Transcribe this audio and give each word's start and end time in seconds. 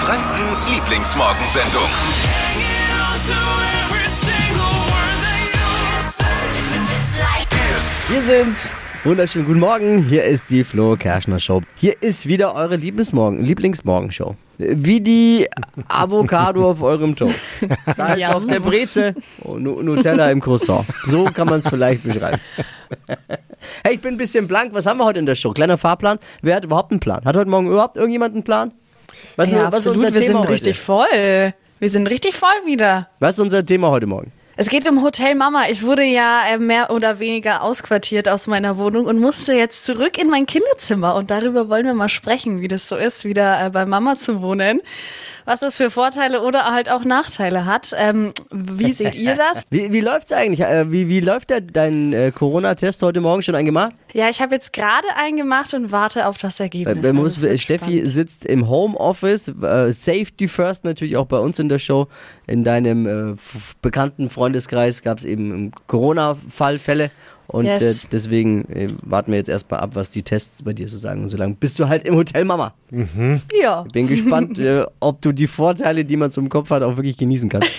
Frankens 0.00 0.68
Lieblingsmorgensendung. 0.68 1.88
Wir 8.08 8.22
sind's. 8.22 8.72
Wunderschönen 9.04 9.46
guten 9.46 9.60
Morgen. 9.60 10.04
Hier 10.04 10.24
ist 10.24 10.50
die 10.50 10.64
Flo 10.64 10.96
Kerschner 10.96 11.38
Show. 11.40 11.62
Hier 11.76 12.02
ist 12.02 12.26
wieder 12.26 12.54
eure 12.54 12.76
Lieblingsmorgen, 12.76 13.44
Lieblingsmorgenshow. 13.44 14.34
Wie 14.58 15.00
die 15.00 15.46
Avocado 15.88 16.70
auf 16.70 16.82
eurem 16.82 17.16
Toast. 17.16 17.36
Salz 17.94 18.28
auf 18.28 18.46
der 18.46 18.60
Breze 18.60 19.14
und 19.42 19.62
Nu- 19.62 19.80
Nutella 19.80 20.30
im 20.30 20.40
Croissant. 20.40 20.84
So 21.04 21.24
kann 21.24 21.48
man 21.48 21.60
es 21.60 21.68
vielleicht 21.68 22.02
beschreiben. 22.02 22.38
Hey, 23.84 23.94
ich 23.94 24.00
bin 24.00 24.14
ein 24.14 24.18
bisschen 24.18 24.46
blank. 24.48 24.74
Was 24.74 24.84
haben 24.86 24.98
wir 24.98 25.04
heute 25.04 25.18
in 25.20 25.26
der 25.26 25.34
Show? 25.36 25.52
Kleiner 25.52 25.78
Fahrplan. 25.78 26.18
Wer 26.42 26.56
hat 26.56 26.64
überhaupt 26.64 26.90
einen 26.90 27.00
Plan? 27.00 27.24
Hat 27.24 27.36
heute 27.36 27.48
Morgen 27.48 27.68
überhaupt 27.68 27.96
irgendjemand 27.96 28.34
einen 28.34 28.44
Plan? 28.44 28.72
Was, 29.36 29.50
Ja, 29.50 29.56
was 29.56 29.80
ist 29.80 29.86
absolut. 29.86 29.98
unser 29.98 30.14
Wir 30.14 30.20
Thema 30.20 30.26
sind 30.32 30.38
heute? 30.38 30.52
richtig 30.52 30.78
voll. 30.78 31.52
Wir 31.78 31.90
sind 31.90 32.06
richtig 32.08 32.34
voll 32.34 32.48
wieder. 32.66 33.08
Was 33.20 33.34
ist 33.36 33.40
unser 33.40 33.64
Thema 33.64 33.90
heute 33.90 34.06
Morgen? 34.06 34.32
Es 34.56 34.68
geht 34.68 34.86
um 34.86 35.02
Hotel 35.02 35.34
Mama. 35.36 35.64
Ich 35.70 35.82
wurde 35.82 36.02
ja 36.04 36.42
äh, 36.50 36.58
mehr 36.58 36.90
oder 36.90 37.18
weniger 37.18 37.62
ausquartiert 37.62 38.28
aus 38.28 38.46
meiner 38.46 38.76
Wohnung 38.76 39.06
und 39.06 39.18
musste 39.18 39.54
jetzt 39.54 39.86
zurück 39.86 40.18
in 40.18 40.28
mein 40.28 40.44
Kinderzimmer. 40.44 41.14
Und 41.14 41.30
darüber 41.30 41.70
wollen 41.70 41.86
wir 41.86 41.94
mal 41.94 42.10
sprechen, 42.10 42.60
wie 42.60 42.68
das 42.68 42.86
so 42.86 42.96
ist, 42.96 43.24
wieder 43.24 43.64
äh, 43.64 43.70
bei 43.70 43.86
Mama 43.86 44.16
zu 44.16 44.42
wohnen. 44.42 44.80
Was 45.44 45.60
das 45.60 45.76
für 45.76 45.90
Vorteile 45.90 46.42
oder 46.42 46.64
halt 46.72 46.90
auch 46.90 47.04
Nachteile 47.04 47.64
hat. 47.66 47.94
Ähm, 47.96 48.32
wie 48.50 48.92
seht 48.92 49.14
ihr 49.14 49.34
das? 49.36 49.64
Wie, 49.70 49.92
wie 49.92 50.00
läuft's 50.00 50.32
eigentlich? 50.32 50.60
Äh, 50.60 50.90
Wie, 50.92 51.08
wie 51.08 51.20
läuft 51.20 51.50
der, 51.50 51.60
dein 51.60 52.12
äh, 52.12 52.30
Corona-Test 52.32 53.02
heute 53.02 53.20
Morgen 53.20 53.42
schon 53.42 53.54
eingemacht? 53.54 53.92
Ja, 54.12 54.28
ich 54.28 54.40
habe 54.42 54.54
jetzt 54.54 54.72
gerade 54.72 55.06
einen 55.16 55.36
gemacht 55.36 55.72
und 55.74 55.92
warte 55.92 56.26
auf 56.26 56.38
das 56.38 56.58
Ergebnis. 56.60 56.98
Äh, 56.98 57.12
man 57.12 57.16
muss, 57.16 57.34
Also 57.34 57.46
es 57.46 57.50
wird 57.50 57.60
Steffi 57.60 57.84
spannend. 57.84 58.08
sitzt 58.08 58.44
im 58.44 58.68
Homeoffice, 58.68 59.48
äh, 59.48 59.92
Safety 59.92 60.48
First 60.48 60.84
natürlich 60.84 61.16
auch 61.16 61.26
bei 61.26 61.38
uns 61.38 61.58
in 61.58 61.68
der 61.68 61.78
Show. 61.78 62.08
In 62.46 62.64
deinem 62.64 63.06
äh, 63.32 63.36
bekannten 63.82 64.30
Freundeskreis 64.30 65.02
gab 65.02 65.18
es 65.18 65.24
eben 65.24 65.50
ähm, 65.52 65.72
Corona-Fallfälle. 65.86 67.10
Und 67.50 67.66
Yes. 67.66 68.04
äh, 68.04 68.08
deswegen 68.12 68.64
äh, 68.70 68.88
warten 69.02 69.32
wir 69.32 69.38
jetzt 69.38 69.48
erstmal 69.48 69.80
ab, 69.80 69.90
was 69.94 70.10
die 70.10 70.22
Tests 70.22 70.62
bei 70.62 70.72
dir 70.72 70.88
so 70.88 70.98
sagen. 70.98 71.22
Und 71.22 71.28
solange 71.28 71.54
bist 71.54 71.78
du 71.78 71.88
halt 71.88 72.04
im 72.04 72.14
Hotel 72.14 72.44
Mama. 72.44 72.74
Ja. 73.60 73.82
Bin 73.92 74.06
gespannt, 74.08 74.58
äh, 74.60 74.84
ob 75.00 75.20
du 75.20 75.32
die 75.32 75.46
Vorteile, 75.46 76.04
die 76.04 76.16
man 76.16 76.30
zum 76.30 76.48
Kopf 76.48 76.70
hat, 76.70 76.82
auch 76.82 76.96
wirklich 76.96 77.16
genießen 77.16 77.48
kannst. 77.48 77.74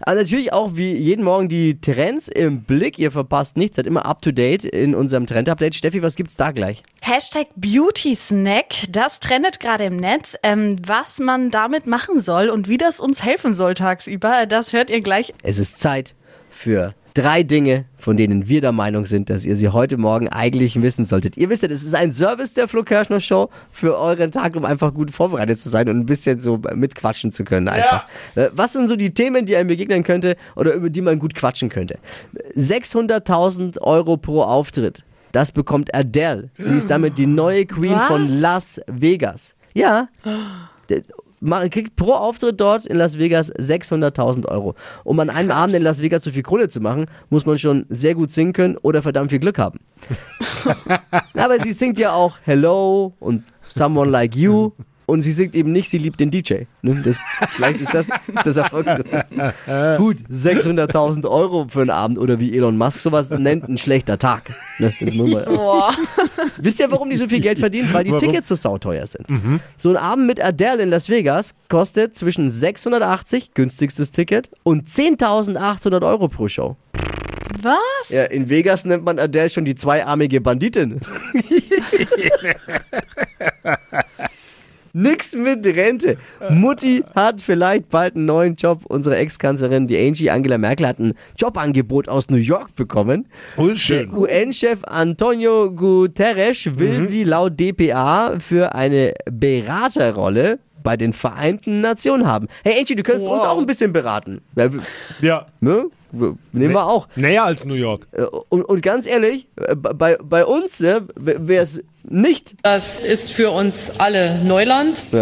Aber 0.00 0.16
natürlich 0.20 0.52
auch 0.52 0.76
wie 0.76 0.92
jeden 0.92 1.24
Morgen 1.24 1.48
die 1.48 1.80
Trends 1.80 2.28
im 2.28 2.62
Blick. 2.62 2.98
Ihr 2.98 3.10
verpasst 3.10 3.56
nichts, 3.56 3.76
seid 3.76 3.86
immer 3.86 4.06
up 4.06 4.22
to 4.22 4.32
date 4.32 4.64
in 4.64 4.94
unserem 4.94 5.26
Trend-Update. 5.26 5.74
Steffi, 5.74 6.02
was 6.02 6.16
gibt's 6.16 6.36
da 6.36 6.50
gleich? 6.50 6.82
Hashtag 7.00 7.48
Beauty 7.56 8.14
Snack, 8.14 8.74
das 8.90 9.20
trendet 9.20 9.60
gerade 9.60 9.84
im 9.84 9.96
Netz. 9.96 10.36
Ähm, 10.42 10.76
was 10.86 11.18
man 11.18 11.50
damit 11.50 11.86
machen 11.86 12.20
soll 12.20 12.48
und 12.48 12.68
wie 12.68 12.78
das 12.78 13.00
uns 13.00 13.22
helfen 13.22 13.54
soll 13.54 13.74
tagsüber, 13.74 14.46
das 14.46 14.72
hört 14.72 14.88
ihr 14.90 15.00
gleich. 15.00 15.34
Es 15.42 15.58
ist 15.58 15.78
Zeit 15.78 16.14
für 16.50 16.94
drei 17.14 17.42
Dinge, 17.42 17.84
von 17.96 18.16
denen 18.16 18.48
wir 18.48 18.60
der 18.60 18.72
Meinung 18.72 19.06
sind, 19.06 19.30
dass 19.30 19.44
ihr 19.44 19.56
sie 19.56 19.68
heute 19.68 19.96
Morgen 19.96 20.28
eigentlich 20.28 20.80
wissen 20.80 21.04
solltet. 21.04 21.36
Ihr 21.36 21.50
wisst 21.50 21.62
ja, 21.62 21.68
das 21.68 21.82
ist 21.82 21.94
ein 21.94 22.10
Service 22.12 22.54
der 22.54 22.68
Flo 22.68 22.82
Kerschner 22.82 23.20
Show 23.20 23.50
für 23.70 23.98
euren 23.98 24.30
Tag, 24.30 24.56
um 24.56 24.64
einfach 24.64 24.94
gut 24.94 25.10
vorbereitet 25.10 25.58
zu 25.58 25.68
sein 25.68 25.88
und 25.88 25.98
ein 25.98 26.06
bisschen 26.06 26.40
so 26.40 26.60
mitquatschen 26.74 27.30
zu 27.32 27.44
können 27.44 27.68
einfach. 27.68 28.06
Äh, 28.34 28.48
Was 28.54 28.72
sind 28.72 28.88
so 28.88 28.96
die 28.96 29.12
Themen, 29.12 29.46
die 29.46 29.56
einem 29.56 29.68
begegnen 29.68 30.02
könnte 30.02 30.36
oder 30.56 30.72
über 30.74 30.90
die 30.90 31.00
man 31.00 31.18
gut 31.18 31.34
quatschen 31.34 31.68
könnte? 31.68 31.98
600.000 32.56 33.80
Euro 33.80 34.16
pro 34.16 34.42
Auftritt. 34.42 35.04
Das 35.32 35.52
bekommt 35.52 35.94
Adele. 35.94 36.50
Sie 36.58 36.76
ist 36.76 36.90
damit 36.90 37.16
die 37.16 37.26
neue 37.26 37.64
Queen 37.66 37.92
Was? 37.92 38.06
von 38.06 38.40
Las 38.40 38.80
Vegas. 38.86 39.56
Ja. 39.74 40.08
Kriegt 41.70 41.96
pro 41.96 42.12
Auftritt 42.12 42.60
dort 42.60 42.86
in 42.86 42.96
Las 42.96 43.18
Vegas 43.18 43.52
600.000 43.52 44.46
Euro. 44.46 44.74
Um 45.04 45.18
an 45.20 45.30
einem 45.30 45.50
Abend 45.50 45.74
in 45.76 45.82
Las 45.82 46.00
Vegas 46.00 46.24
so 46.24 46.30
viel 46.30 46.42
Kohle 46.42 46.68
zu 46.68 46.80
machen, 46.80 47.06
muss 47.30 47.46
man 47.46 47.58
schon 47.58 47.86
sehr 47.88 48.14
gut 48.14 48.30
singen 48.30 48.52
können 48.52 48.76
oder 48.78 49.02
verdammt 49.02 49.30
viel 49.30 49.40
Glück 49.40 49.58
haben. 49.58 49.80
Aber 51.34 51.58
sie 51.58 51.72
singt 51.72 51.98
ja 51.98 52.12
auch 52.12 52.38
Hello 52.44 53.14
und 53.20 53.44
Someone 53.68 54.10
Like 54.10 54.36
You. 54.36 54.72
Und 55.06 55.22
sie 55.22 55.32
singt 55.32 55.54
eben 55.54 55.72
nicht, 55.72 55.88
sie 55.88 55.98
liebt 55.98 56.20
den 56.20 56.30
DJ. 56.30 56.64
Ne? 56.82 57.02
Das, 57.04 57.16
vielleicht 57.50 57.80
ist 57.80 57.92
das 57.92 58.06
das 58.44 58.56
Erfolgsrezept. 58.56 59.30
Gut, 59.98 60.18
600.000 60.30 61.28
Euro 61.28 61.66
für 61.68 61.80
einen 61.80 61.90
Abend 61.90 62.18
oder 62.18 62.38
wie 62.40 62.56
Elon 62.56 62.76
Musk 62.76 63.00
sowas 63.00 63.30
nennt, 63.30 63.68
ein 63.68 63.78
schlechter 63.78 64.18
Tag. 64.18 64.50
Ne? 64.78 64.92
Das 65.00 65.14
muss 65.14 65.32
man, 65.32 65.44
Boah. 65.44 65.92
Wisst 66.58 66.80
ihr, 66.80 66.90
warum 66.90 67.10
die 67.10 67.16
so 67.16 67.28
viel 67.28 67.40
Geld 67.40 67.58
verdienen? 67.58 67.92
Weil 67.92 68.04
die 68.04 68.16
Tickets 68.16 68.48
so 68.48 68.54
sauteuer 68.54 69.06
sind. 69.06 69.26
So 69.76 69.90
ein 69.90 69.96
Abend 69.96 70.26
mit 70.26 70.42
Adele 70.42 70.82
in 70.82 70.90
Las 70.90 71.08
Vegas 71.08 71.54
kostet 71.68 72.16
zwischen 72.16 72.50
680, 72.50 73.54
günstigstes 73.54 74.12
Ticket, 74.12 74.50
und 74.62 74.86
10.800 74.86 76.06
Euro 76.06 76.28
pro 76.28 76.48
Show. 76.48 76.76
Was? 77.60 78.08
Ja, 78.08 78.24
in 78.24 78.48
Vegas 78.48 78.84
nennt 78.84 79.04
man 79.04 79.18
Adele 79.18 79.50
schon 79.50 79.64
die 79.64 79.74
zweiarmige 79.74 80.40
Banditin. 80.40 81.00
Nix 84.94 85.34
mit 85.34 85.64
Rente. 85.66 86.16
Mutti 86.50 87.02
hat 87.14 87.40
vielleicht 87.40 87.88
bald 87.88 88.14
einen 88.16 88.26
neuen 88.26 88.56
Job. 88.56 88.80
Unsere 88.88 89.16
Ex-Kanzlerin, 89.16 89.86
die 89.86 89.96
Angie 89.98 90.30
Angela 90.30 90.58
Merkel, 90.58 90.86
hat 90.86 90.98
ein 90.98 91.14
Jobangebot 91.38 92.08
aus 92.08 92.28
New 92.30 92.36
York 92.36 92.74
bekommen. 92.76 93.26
Oh, 93.56 93.68
ist 93.68 93.80
schön. 93.80 94.10
Der 94.10 94.18
UN-Chef 94.18 94.80
Antonio 94.84 95.70
Guterres 95.70 96.78
will 96.78 97.06
sie 97.08 97.24
laut 97.24 97.58
DPA 97.58 98.38
für 98.38 98.74
eine 98.74 99.14
Beraterrolle 99.30 100.58
bei 100.82 100.96
den 100.96 101.12
Vereinten 101.12 101.80
Nationen 101.80 102.26
haben. 102.26 102.48
Hey 102.64 102.74
Angie, 102.78 102.94
du 102.94 103.02
könntest 103.02 103.28
uns 103.28 103.38
Wow. 103.42 103.46
auch 103.48 103.58
ein 103.58 103.66
bisschen 103.66 103.92
beraten. 103.92 104.40
Ja. 105.20 105.46
ne? 105.60 105.86
Nehmen 106.12 106.74
wir 106.74 106.86
auch. 106.86 107.08
Näher 107.16 107.44
als 107.44 107.64
New 107.64 107.74
York. 107.74 108.06
Äh, 108.12 108.22
Und, 108.48 108.64
und 108.64 108.82
ganz 108.82 109.06
ehrlich, 109.06 109.48
äh, 109.56 109.74
bei, 109.74 110.16
bei 110.22 110.44
uns 110.44 110.78
ne, 110.80 111.06
wäre 111.16 111.62
es 111.62 111.80
nicht. 112.04 112.54
Das 112.62 112.98
ist 112.98 113.32
für 113.32 113.50
uns 113.50 113.98
alle 113.98 114.38
Neuland. 114.44 115.06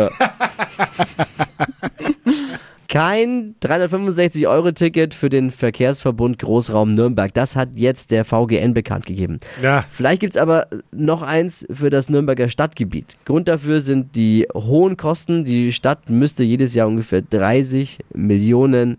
Kein 2.91 3.55
365-Euro-Ticket 3.63 5.15
für 5.15 5.29
den 5.29 5.53
Verkehrsverbund 5.53 6.41
Großraum 6.41 6.93
Nürnberg. 6.93 7.33
Das 7.33 7.55
hat 7.55 7.69
jetzt 7.77 8.11
der 8.11 8.25
VGN 8.25 8.75
bekannt 8.75 9.07
gegeben. 9.07 9.39
Ja. 9.63 9.85
Vielleicht 9.89 10.19
gibt 10.21 10.35
es 10.35 10.37
aber 10.37 10.67
noch 10.91 11.23
eins 11.23 11.65
für 11.71 11.89
das 11.89 12.11
Nürnberger 12.11 12.49
Stadtgebiet. 12.49 13.17
Grund 13.25 13.47
dafür 13.47 13.81
sind 13.81 14.17
die 14.17 14.49
hohen 14.53 14.97
Kosten. 14.97 15.45
Die 15.45 15.73
Stadt 15.73 16.11
müsste 16.11 16.43
jedes 16.43 16.75
Jahr 16.75 16.89
ungefähr 16.89 17.23
30 17.23 18.01
Millionen 18.13 18.99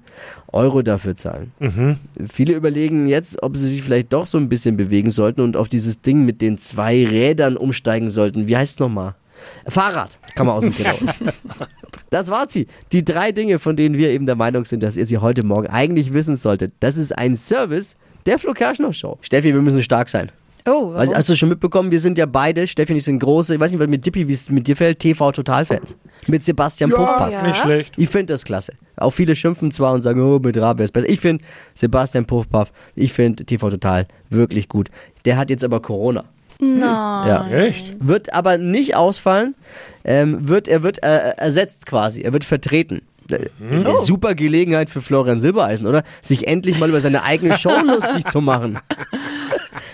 Euro 0.54 0.84
dafür 0.84 1.18
zahlen. 1.18 1.52
Viele 2.32 2.54
überlegen 2.54 3.08
jetzt, 3.08 3.44
ob 3.44 3.58
sie 3.58 3.68
sich 3.68 3.84
vielleicht 3.84 4.14
doch 4.14 4.26
so 4.26 4.38
ein 4.38 4.48
bisschen 4.48 4.78
bewegen 4.78 5.12
sollten 5.12 5.42
und 5.42 5.58
auf 5.58 5.68
dieses 5.68 6.00
Ding 6.00 6.26
mit 6.26 6.42
den 6.42 6.58
zwei 6.58 7.06
Rädern 7.06 7.58
umsteigen 7.58 8.10
sollten. 8.10 8.48
Wie 8.48 8.56
heißt 8.56 8.76
es 8.76 8.80
nochmal? 8.80 9.16
Fahrrad, 9.68 10.18
kann 10.36 10.48
man 10.48 10.56
aus 10.56 10.64
dem 10.64 10.76
Genau. 10.76 10.96
Das 12.10 12.28
war 12.28 12.50
sie. 12.50 12.68
Die 12.92 13.06
drei 13.06 13.32
Dinge, 13.32 13.58
von 13.58 13.78
denen 13.78 13.98
wir 13.98 14.10
eben 14.10 14.26
der 14.26 14.36
Meinung 14.36 14.66
sind, 14.66 14.84
dass 14.84 14.98
ihr 14.98 15.06
sie 15.06 15.20
heute 15.20 15.44
Morgen 15.44 15.68
eigentlich 15.68 16.12
wissen 16.12 16.36
solltet. 16.36 16.74
Das 16.82 16.98
ist 16.98 17.18
ein 17.18 17.38
Service 17.38 17.96
der 18.26 18.38
Flo 18.38 18.54
Kerschner 18.54 18.92
Show. 18.92 19.18
Steffi, 19.22 19.54
wir 19.54 19.62
müssen 19.62 19.82
stark 19.82 20.10
sein. 20.10 20.30
Oh, 20.68 20.94
warum? 20.94 21.16
hast 21.16 21.30
du 21.30 21.36
schon 21.36 21.50
mitbekommen, 21.50 21.90
wir 21.90 22.00
sind 22.00 22.18
ja 22.18 22.26
beide, 22.26 22.68
Steffi 22.68 22.94
und 22.94 22.98
ich 22.98 23.04
sind 23.04 23.20
große, 23.20 23.56
ich 23.56 23.60
weiß 23.60 23.72
nicht, 23.72 23.80
was 23.80 23.88
mit 23.88 24.06
Dippi, 24.06 24.28
wie 24.28 24.34
es 24.34 24.50
mit 24.50 24.68
dir 24.68 24.76
fällt, 24.76 25.00
TV-Total-Fans. 25.00 25.98
Mit 26.28 26.44
Sebastian 26.44 26.92
Puffpaff. 26.92 27.32
Ja. 27.32 27.42
Nicht 27.42 27.58
schlecht. 27.58 27.94
Ich 27.98 28.10
finde 28.10 28.34
das 28.34 28.44
klasse. 28.44 28.74
Auch 28.98 29.10
viele 29.10 29.36
schimpfen 29.36 29.72
zwar 29.72 29.94
und 29.94 30.02
sagen, 30.02 30.22
oh, 30.22 30.38
mit 30.38 30.56
Raab 30.58 30.78
wäre 30.78 30.86
es 30.86 30.92
besser. 30.92 31.10
Ich 31.10 31.20
finde 31.20 31.44
Sebastian 31.74 32.26
Puffpaff, 32.26 32.72
ich 32.96 33.12
finde 33.12 33.44
TV 33.44 33.70
Total 33.72 34.08
wirklich 34.30 34.70
gut. 34.70 34.90
Der 35.26 35.38
hat 35.38 35.50
jetzt 35.50 35.64
aber 35.64 35.82
Corona. 35.82 36.26
Nein. 36.62 37.28
Ja. 37.28 37.48
Echt? 37.50 37.96
Wird 38.00 38.34
aber 38.34 38.58
nicht 38.58 38.96
ausfallen. 38.96 39.56
Ähm, 40.04 40.48
wird, 40.48 40.68
er 40.68 40.84
wird 40.84 41.04
äh, 41.04 41.32
ersetzt 41.38 41.86
quasi. 41.86 42.22
Er 42.22 42.34
wird 42.34 42.44
vertreten. 42.46 43.02
Äh, 43.30 43.50
Eine 43.72 43.98
super 43.98 44.36
Gelegenheit 44.36 44.90
für 44.90 45.02
Florian 45.02 45.40
Silbereisen, 45.40 45.88
oder? 45.88 46.04
Sich 46.22 46.48
endlich 46.48 46.80
mal 46.80 46.90
über 46.90 47.02
seine 47.02 47.24
eigene 47.24 47.58
Show 47.58 47.72
lustig 47.86 48.28
zu 48.28 48.42
machen. 48.42 48.78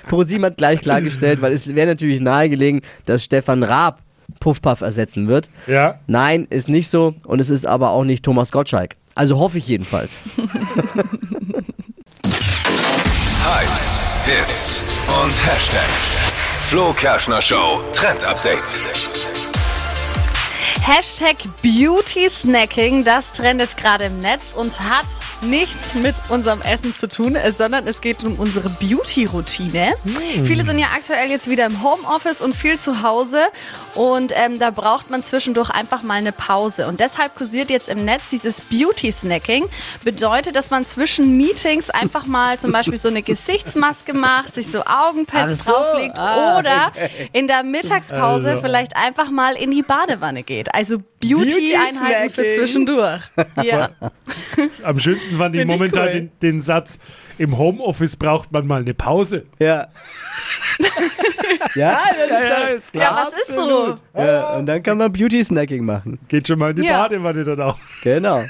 ProSieben 0.10 0.46
hat 0.46 0.58
gleich 0.58 0.82
klargestellt, 0.82 1.42
weil 1.42 1.54
es 1.54 1.74
wäre 1.74 1.88
natürlich 1.88 2.20
nahegelegen, 2.20 2.82
dass 3.06 3.24
Stefan 3.24 3.64
Raab 3.64 4.02
Puffpuff 4.42 4.82
ersetzen 4.82 5.28
wird. 5.30 5.50
Ja. 5.68 6.00
Nein, 6.08 6.48
ist 6.50 6.68
nicht 6.70 6.90
so. 6.90 7.16
Und 7.26 7.40
es 7.40 7.50
ist 7.50 7.66
aber 7.66 7.92
auch 7.92 8.04
nicht 8.04 8.24
Thomas 8.24 8.52
Gottschalk. 8.52 8.96
Also 9.16 9.40
hoffe 9.40 9.58
ich 9.58 9.68
jedenfalls. 9.68 10.20
Hypes, 13.44 14.00
Hits 14.26 14.84
und 15.24 15.32
Hashtags. 15.46 16.47
Flo 16.68 16.92
Kerschner 16.92 17.42
Show 17.42 17.82
Trend 17.94 18.26
Update. 18.26 19.37
Hashtag 20.88 21.36
Beauty 21.62 22.30
Snacking, 22.30 23.04
das 23.04 23.34
trendet 23.34 23.76
gerade 23.76 24.06
im 24.06 24.22
Netz 24.22 24.54
und 24.56 24.80
hat 24.80 25.06
nichts 25.42 25.94
mit 25.96 26.16
unserem 26.30 26.62
Essen 26.62 26.96
zu 26.96 27.10
tun, 27.10 27.36
sondern 27.58 27.86
es 27.86 28.00
geht 28.00 28.24
um 28.24 28.40
unsere 28.40 28.70
Beauty-Routine. 28.70 29.96
Viele 30.46 30.64
sind 30.64 30.80
ja 30.80 30.88
aktuell 30.96 31.30
jetzt 31.30 31.50
wieder 31.50 31.66
im 31.66 31.84
Homeoffice 31.84 32.40
und 32.40 32.56
viel 32.56 32.80
zu 32.80 33.04
Hause 33.04 33.48
und 33.96 34.32
ähm, 34.36 34.60
da 34.60 34.70
braucht 34.70 35.10
man 35.10 35.26
zwischendurch 35.26 35.70
einfach 35.72 36.04
mal 36.04 36.14
eine 36.14 36.32
Pause. 36.32 36.88
Und 36.88 37.02
deshalb 37.02 37.36
kursiert 37.36 37.70
jetzt 37.70 37.90
im 37.90 38.06
Netz 38.06 38.30
dieses 38.30 38.62
Beauty 38.62 39.12
Snacking. 39.12 39.68
Bedeutet, 40.06 40.56
dass 40.56 40.70
man 40.70 40.88
zwischen 40.88 41.36
Meetings 41.36 41.90
einfach 41.90 42.28
mal 42.28 42.60
zum 42.60 42.72
Beispiel 42.72 42.98
so 42.98 43.10
eine 43.10 43.24
Gesichtsmaske 43.24 44.14
macht, 44.14 44.56
sich 44.56 44.72
so 44.72 44.86
Augenpads 44.86 45.66
so, 45.66 45.72
drauflegt 45.72 46.18
ah, 46.18 46.60
oder 46.60 46.94
in 47.34 47.48
der 47.48 47.64
Mittagspause 47.64 48.60
vielleicht 48.62 48.96
einfach 48.96 49.30
mal 49.30 49.56
in 49.56 49.72
die 49.72 49.84
Badewanne 49.84 50.44
geht. 50.44 50.77
Also 50.78 51.00
Beauty-Einheiten 51.20 52.30
für 52.30 52.48
zwischendurch. 52.48 53.22
Ja. 53.64 53.90
Am 54.84 55.00
schönsten 55.00 55.38
fand 55.38 55.56
ich 55.56 55.62
Find 55.62 55.72
ich 55.74 55.78
momentan 55.80 56.08
cool. 56.08 56.14
den, 56.14 56.32
den 56.42 56.62
Satz, 56.62 57.00
im 57.38 57.58
Homeoffice 57.58 58.16
braucht 58.16 58.52
man 58.52 58.68
mal 58.68 58.82
eine 58.82 58.94
Pause. 58.94 59.46
Ja. 59.60 59.88
ja, 61.76 62.00
das 62.30 62.42
ist 62.42 62.50
dann, 62.50 62.78
ist 62.78 62.96
ja, 62.96 63.16
was 63.26 63.34
ist 63.34 63.56
so? 63.56 63.96
ja, 64.16 64.54
und 64.56 64.66
dann 64.66 64.82
kann 64.84 64.98
man 64.98 65.12
Beauty-Snacking 65.12 65.86
machen. 65.86 66.20
Geht 66.28 66.48
schon 66.48 66.60
mal 66.60 66.72
in 66.72 66.78
die 66.78 66.84
Ja. 66.88 67.04
Badewanne 67.04 67.44
dann 67.44 67.62
auch. 67.62 67.78
Genau. 68.04 68.42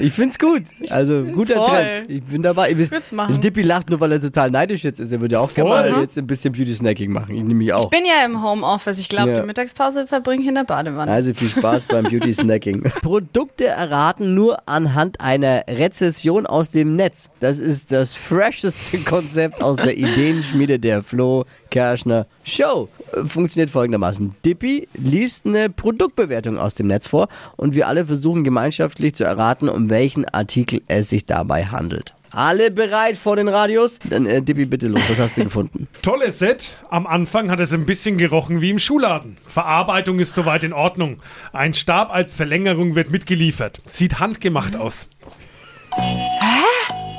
Ich 0.00 0.12
find's 0.12 0.38
gut. 0.38 0.64
Also 0.90 1.22
guter 1.24 1.54
Voll. 1.56 1.68
Trend. 1.68 2.10
Ich 2.10 2.22
bin 2.24 2.42
dabei. 2.42 2.70
Ich 2.72 2.90
würd's 2.90 3.10
machen. 3.12 3.40
Dippi 3.40 3.62
lacht 3.62 3.88
nur, 3.90 4.00
weil 4.00 4.12
er 4.12 4.20
total 4.20 4.50
neidisch 4.50 4.82
jetzt 4.84 5.00
ist. 5.00 5.12
Er 5.12 5.20
würde 5.20 5.40
auch 5.40 5.52
gerne 5.54 5.70
mal 5.70 6.00
jetzt 6.00 6.18
ein 6.18 6.26
bisschen 6.26 6.52
Beauty-Snacking 6.52 7.10
machen. 7.10 7.34
Ich 7.36 7.42
nehme 7.42 7.54
mich 7.54 7.72
auch. 7.72 7.84
Ich 7.84 7.90
bin 7.90 8.04
ja 8.04 8.24
im 8.26 8.42
Homeoffice. 8.42 8.98
Ich 8.98 9.08
glaube, 9.08 9.30
Ja. 9.30 9.40
die 9.40 9.46
Mittagspause 9.46 10.06
verbringe 10.06 10.42
ich 10.42 10.48
in 10.48 10.56
der 10.56 10.64
Badewanne. 10.64 11.10
Also 11.10 11.32
viel 11.32 11.48
Spaß 11.48 11.84
beim 11.92 12.04
Beauty 12.04 12.32
Snacking. 12.32 12.82
Produkte 13.02 13.66
erraten 13.66 14.34
nur 14.34 14.68
anhand 14.68 15.20
einer 15.20 15.64
Rezession 15.68 16.46
aus 16.46 16.70
dem 16.70 16.96
Netz. 16.96 17.30
Das 17.40 17.60
ist 17.60 17.92
das 17.92 18.14
fresheste 18.14 18.98
Konzept 18.98 19.62
aus 19.62 19.76
der 19.76 19.96
Ideenschmiede 19.96 20.78
der 20.78 21.02
Flo 21.02 21.44
Kerschner 21.70 22.26
Show. 22.44 22.88
Funktioniert 23.26 23.70
folgendermaßen. 23.70 24.34
Dippy 24.44 24.88
liest 24.94 25.46
eine 25.46 25.68
Produktbewertung 25.68 26.58
aus 26.58 26.74
dem 26.74 26.86
Netz 26.86 27.06
vor 27.06 27.28
und 27.56 27.74
wir 27.74 27.86
alle 27.86 28.06
versuchen 28.06 28.42
gemeinschaftlich 28.42 29.14
zu 29.14 29.24
erraten, 29.24 29.68
um 29.68 29.90
welchen 29.90 30.24
Artikel 30.24 30.82
es 30.88 31.10
sich 31.10 31.26
dabei 31.26 31.66
handelt. 31.66 32.14
Alle 32.34 32.70
bereit 32.70 33.18
vor 33.18 33.36
den 33.36 33.48
Radios? 33.48 33.98
Dann 34.08 34.24
äh, 34.24 34.40
Dippy, 34.40 34.64
bitte 34.64 34.88
los. 34.88 35.02
Was 35.08 35.18
hast 35.18 35.36
du 35.36 35.44
gefunden? 35.44 35.86
Tolles 36.02 36.38
Set. 36.38 36.68
Am 36.88 37.06
Anfang 37.06 37.50
hat 37.50 37.60
es 37.60 37.72
ein 37.72 37.84
bisschen 37.84 38.16
gerochen 38.16 38.62
wie 38.62 38.70
im 38.70 38.78
Schuhladen. 38.78 39.36
Verarbeitung 39.44 40.18
ist 40.18 40.34
soweit 40.34 40.62
in 40.62 40.72
Ordnung. 40.72 41.20
Ein 41.52 41.74
Stab 41.74 42.12
als 42.12 42.34
Verlängerung 42.34 42.94
wird 42.94 43.10
mitgeliefert. 43.10 43.82
Sieht 43.86 44.18
handgemacht 44.18 44.76
aus. 44.76 45.08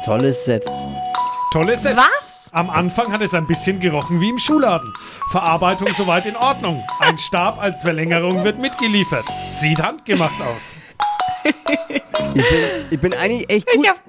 Tolles 0.03 0.45
Set. 0.45 0.65
Tolles 1.51 1.83
Set. 1.83 1.95
Was? 1.95 2.49
Am 2.51 2.69
Anfang 2.69 3.11
hat 3.11 3.21
es 3.21 3.33
ein 3.35 3.45
bisschen 3.45 3.79
gerochen 3.79 4.19
wie 4.19 4.29
im 4.29 4.39
Schuhladen. 4.39 4.93
Verarbeitung 5.31 5.89
soweit 5.95 6.25
in 6.25 6.35
Ordnung. 6.35 6.83
Ein 6.99 7.17
Stab 7.19 7.61
als 7.61 7.81
Verlängerung 7.81 8.43
wird 8.43 8.57
mitgeliefert. 8.59 9.25
Sieht 9.51 9.81
handgemacht 9.81 10.41
aus. 10.41 10.73
Ich 11.43 11.53
bin, 12.33 12.43
ich 12.91 12.99
bin 12.99 13.13
eigentlich 13.15 13.49
echt 13.49 13.67
gut 13.67 13.83
Ich 13.83 13.89
habe 13.89 13.99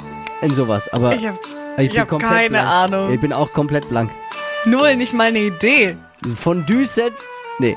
in 0.43 0.55
sowas, 0.55 0.89
aber 0.93 1.15
ich 1.15 1.27
hab 1.27 1.39
ich 1.79 1.87
ich 1.87 1.93
bin 1.93 2.01
hab 2.01 2.09
komplett 2.09 2.31
keine 2.33 2.49
blank. 2.51 2.69
Ahnung. 2.69 3.13
Ich 3.15 3.21
bin 3.21 3.33
auch 3.33 3.53
komplett 3.53 3.89
blank. 3.89 4.11
null, 4.65 4.97
nicht 4.97 5.15
mal 5.15 5.29
eine 5.29 5.41
Idee. 5.41 5.97
Fondue-Set? 6.37 7.13
Nee. 7.59 7.77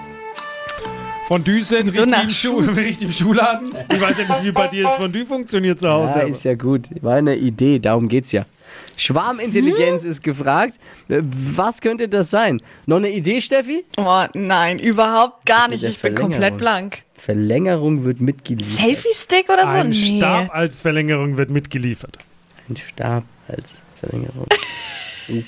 Fondue-Set 1.28 1.90
So 1.92 2.02
riecht, 2.04 2.12
nach 2.12 2.22
wie 2.22 2.26
im 2.26 2.30
Schu 2.30 2.58
riecht 2.76 3.02
im 3.02 3.12
Schuhladen. 3.12 3.74
Ich 3.92 4.00
weiß 4.00 4.18
ja 4.18 4.24
nicht, 4.36 4.46
wie 4.46 4.52
bei 4.52 4.68
dir 4.68 4.84
das 4.84 4.96
Fondue 4.96 5.26
funktioniert 5.26 5.80
zu 5.80 5.90
Hause. 5.90 6.20
Ja, 6.20 6.26
ist 6.26 6.44
ja 6.46 6.56
gut. 6.56 6.84
War 7.02 7.16
eine 7.16 7.36
Idee, 7.36 7.80
darum 7.80 8.08
geht's 8.08 8.32
ja. 8.32 8.46
Schwarmintelligenz 8.96 10.04
Hm? 10.04 10.12
ist 10.12 10.24
gefragt. 10.24 10.76
Äh, 11.10 11.22
Was 11.56 11.82
könnte 11.82 12.08
das 12.08 12.30
sein? 12.30 12.62
Noch 12.86 12.98
eine 12.98 13.10
Idee, 13.10 13.42
Steffi? 13.42 13.84
Oh 13.98 14.24
nein, 14.34 14.80
überhaupt 14.80 15.46
gar 15.46 15.68
nicht. 15.68 15.84
Ich 15.84 16.00
bin 16.02 16.16
komplett 16.16 16.58
blank. 16.58 17.00
Verlängerung 17.18 18.04
wird 18.06 18.22
mitgeliefert. 18.22 18.80
Selfie-Stick 18.82 19.50
oder 19.50 19.64
so? 19.64 19.68
Ein 19.70 19.90
nee. 19.90 20.18
Stab 20.18 20.54
als 20.56 20.82
Verlängerung 20.82 21.36
wird 21.36 21.50
mitgeliefert. 21.50 22.20
Ein 22.70 22.78
Stab 22.78 23.24
als 23.48 23.82
Verlängerung. 24.00 24.48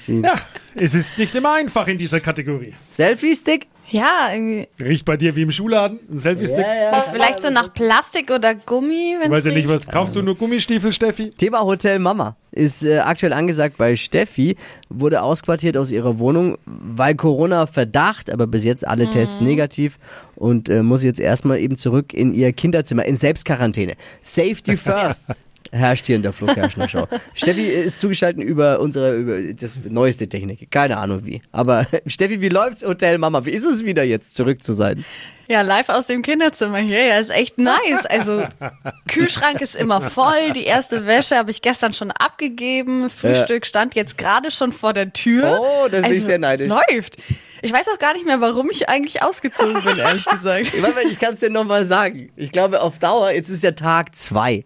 Ja, 0.08 0.34
es 0.76 0.94
ist 0.94 1.18
nicht 1.18 1.34
immer 1.38 1.54
einfach 1.54 1.88
in 1.88 1.98
dieser 1.98 2.20
Kategorie. 2.20 2.74
Selfie-Stick? 2.90 3.68
Ja, 3.92 4.30
irgendwie. 4.32 4.68
Riecht 4.84 5.06
bei 5.06 5.18
dir 5.18 5.36
wie 5.36 5.42
im 5.42 5.52
Schuhladen, 5.52 6.00
ein 6.12 6.20
Selfie-Stick. 6.20 6.66
Vielleicht 7.12 7.42
so 7.42 7.50
nach 7.50 7.74
Plastik 7.74 8.30
oder 8.30 8.54
Gummi, 8.54 9.16
wenn 9.20 9.32
Weiß 9.32 9.46
ja 9.46 9.52
nicht, 9.52 9.68
was. 9.68 9.88
Kaufst 9.88 10.16
du 10.16 10.22
nur 10.22 10.36
Gummistiefel, 10.36 10.92
Steffi? 10.92 11.32
Thema 11.32 11.62
Hotel 11.62 11.98
Mama 11.98 12.36
ist 12.52 12.84
äh, 12.84 13.00
aktuell 13.00 13.34
angesagt 13.34 13.78
bei 13.78 13.96
Steffi, 13.96 14.58
wurde 14.90 15.22
ausquartiert 15.22 15.78
aus 15.78 15.92
ihrer 15.92 16.20
Wohnung, 16.20 16.58
weil 16.66 17.16
Corona 17.16 17.66
Verdacht, 17.66 18.30
aber 18.30 18.48
bis 18.48 18.64
jetzt 18.64 18.88
alle 18.88 19.10
Tests 19.10 19.40
negativ 19.42 19.98
und 20.36 20.70
äh, 20.70 20.84
muss 20.84 21.04
jetzt 21.04 21.20
erstmal 21.20 21.60
eben 21.60 21.78
zurück 21.78 22.14
in 22.14 22.34
ihr 22.34 22.52
Kinderzimmer, 22.54 23.06
in 23.06 23.16
Selbstquarantäne. 23.16 23.94
Safety 24.24 24.78
first. 24.78 25.42
Herrscht 25.72 26.06
hier 26.08 26.16
in 26.16 26.24
der 26.24 26.34
Flo 26.34 26.48
Kerschner 26.48 26.90
Show. 26.90 27.08
Steffi 27.34 27.68
ist 27.68 28.00
zugeschaltet 28.00 28.44
über 28.44 28.80
unsere, 28.80 29.16
über 29.16 29.54
das 29.54 29.80
neueste 29.88 30.28
Technik. 30.28 30.72
Keine 30.72 30.98
Ahnung 30.98 31.26
wie. 31.26 31.42
Aber 31.52 31.86
Steffi, 32.06 32.42
wie 32.42 32.50
läuft's 32.50 32.84
Hotel 32.84 33.18
Mama? 33.18 33.46
Wie 33.46 33.52
ist 33.52 33.66
es 33.66 33.86
wieder 33.86 34.04
jetzt 34.04 34.36
zurück 34.36 34.64
zu 34.64 34.74
sein? 34.74 35.06
Ja, 35.48 35.62
live 35.62 35.90
aus 35.90 36.06
dem 36.06 36.22
Kinderzimmer 36.22 36.78
hier. 36.78 37.04
Ja, 37.04 37.18
ist 37.18 37.32
echt 37.32 37.58
nice. 37.58 38.06
Also, 38.08 38.44
Kühlschrank 39.08 39.62
ist 39.62 39.76
immer 39.76 40.00
voll. 40.00 40.54
Die 40.54 40.64
erste 40.64 41.08
Wäsche 41.08 41.38
habe 41.38 41.50
ich 41.50 41.64
gestern 41.64 41.92
schon 41.94 42.12
abgegeben. 42.12 43.10
Frühstück 43.10 43.66
stand 43.66 43.96
jetzt 43.96 44.18
gerade 44.18 44.52
schon 44.52 44.74
vor 44.74 44.94
der 44.94 45.12
Tür. 45.12 45.60
Oh, 45.60 45.88
da 45.88 46.02
bin 46.02 46.06
ich 46.06 46.18
also, 46.18 46.26
sehr 46.28 46.38
neidisch. 46.38 46.70
Läuft. 46.70 47.18
Ich 47.62 47.74
weiß 47.74 47.88
auch 47.94 48.00
gar 48.00 48.14
nicht 48.14 48.26
mehr, 48.26 48.40
warum 48.40 48.70
ich 48.70 48.90
eigentlich 48.90 49.24
ausgezogen 49.24 49.82
bin, 49.84 49.98
ehrlich 49.98 50.26
gesagt. 50.32 50.72
Ich 51.12 51.20
kann 51.20 51.34
es 51.34 51.40
dir 51.40 51.50
nochmal 51.50 51.86
sagen. 51.86 52.32
Ich 52.36 52.52
glaube, 52.52 52.82
auf 52.82 53.00
Dauer, 53.00 53.32
jetzt 53.32 53.50
ist 53.50 53.64
ja 53.64 53.72
Tag 53.72 54.16
zwei. 54.16 54.64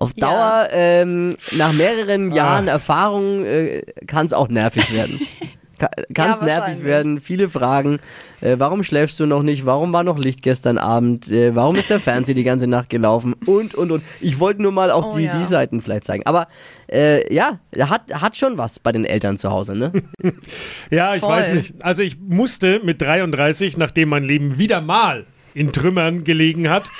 Auf 0.00 0.12
Ja. 0.14 0.28
Dauer, 0.30 0.68
ähm, 0.70 1.34
nach 1.56 1.72
mehreren 1.72 2.32
Jahren 2.32 2.68
Erfahrung, 2.68 3.44
äh, 3.44 3.82
kann 4.06 4.26
es 4.26 4.32
auch 4.32 4.48
nervig 4.48 4.92
werden. 4.94 5.18
Kann 6.12 6.32
es 6.32 6.40
Ja, 6.40 6.44
nervig 6.44 6.82
werden, 6.82 7.20
viele 7.20 7.48
Fragen. 7.48 8.00
Äh, 8.40 8.56
warum 8.58 8.82
schläfst 8.82 9.20
du 9.20 9.26
noch 9.26 9.44
nicht? 9.44 9.64
Warum 9.64 9.92
war 9.92 10.02
noch 10.02 10.18
Licht 10.18 10.42
gestern 10.42 10.76
Abend? 10.76 11.30
Äh, 11.30 11.54
warum 11.54 11.76
ist 11.76 11.88
der 11.88 12.00
Fernseher 12.00 12.34
die 12.34 12.42
ganze 12.42 12.66
Nacht 12.66 12.90
gelaufen? 12.90 13.34
Und, 13.46 13.76
und, 13.76 13.92
und. 13.92 14.02
Ich 14.20 14.40
wollte 14.40 14.60
nur 14.60 14.72
mal 14.72 14.90
auch 14.90 15.14
Oh 15.14 15.16
die, 15.16 15.26
ja. 15.26 15.38
die 15.38 15.44
Seiten 15.44 15.80
vielleicht 15.80 16.02
zeigen. 16.02 16.26
Aber 16.26 16.48
äh, 16.90 17.32
ja, 17.32 17.60
hat, 17.78 18.12
hat 18.12 18.36
schon 18.36 18.58
was 18.58 18.80
bei 18.80 18.90
den 18.90 19.04
Eltern 19.04 19.38
zu 19.38 19.50
Hause, 19.52 19.76
ne? 19.76 19.92
Ja, 20.90 21.14
ich 21.14 21.20
Voll. 21.20 21.30
weiß 21.30 21.52
nicht. 21.54 21.74
Also 21.84 22.02
ich 22.02 22.18
musste 22.18 22.80
mit 22.82 23.00
33, 23.00 23.76
nachdem 23.76 24.08
mein 24.08 24.24
Leben 24.24 24.58
wieder 24.58 24.80
mal 24.80 25.26
in 25.58 25.72
Trümmern 25.72 26.24
gelegen 26.24 26.68
hat, 26.70 26.90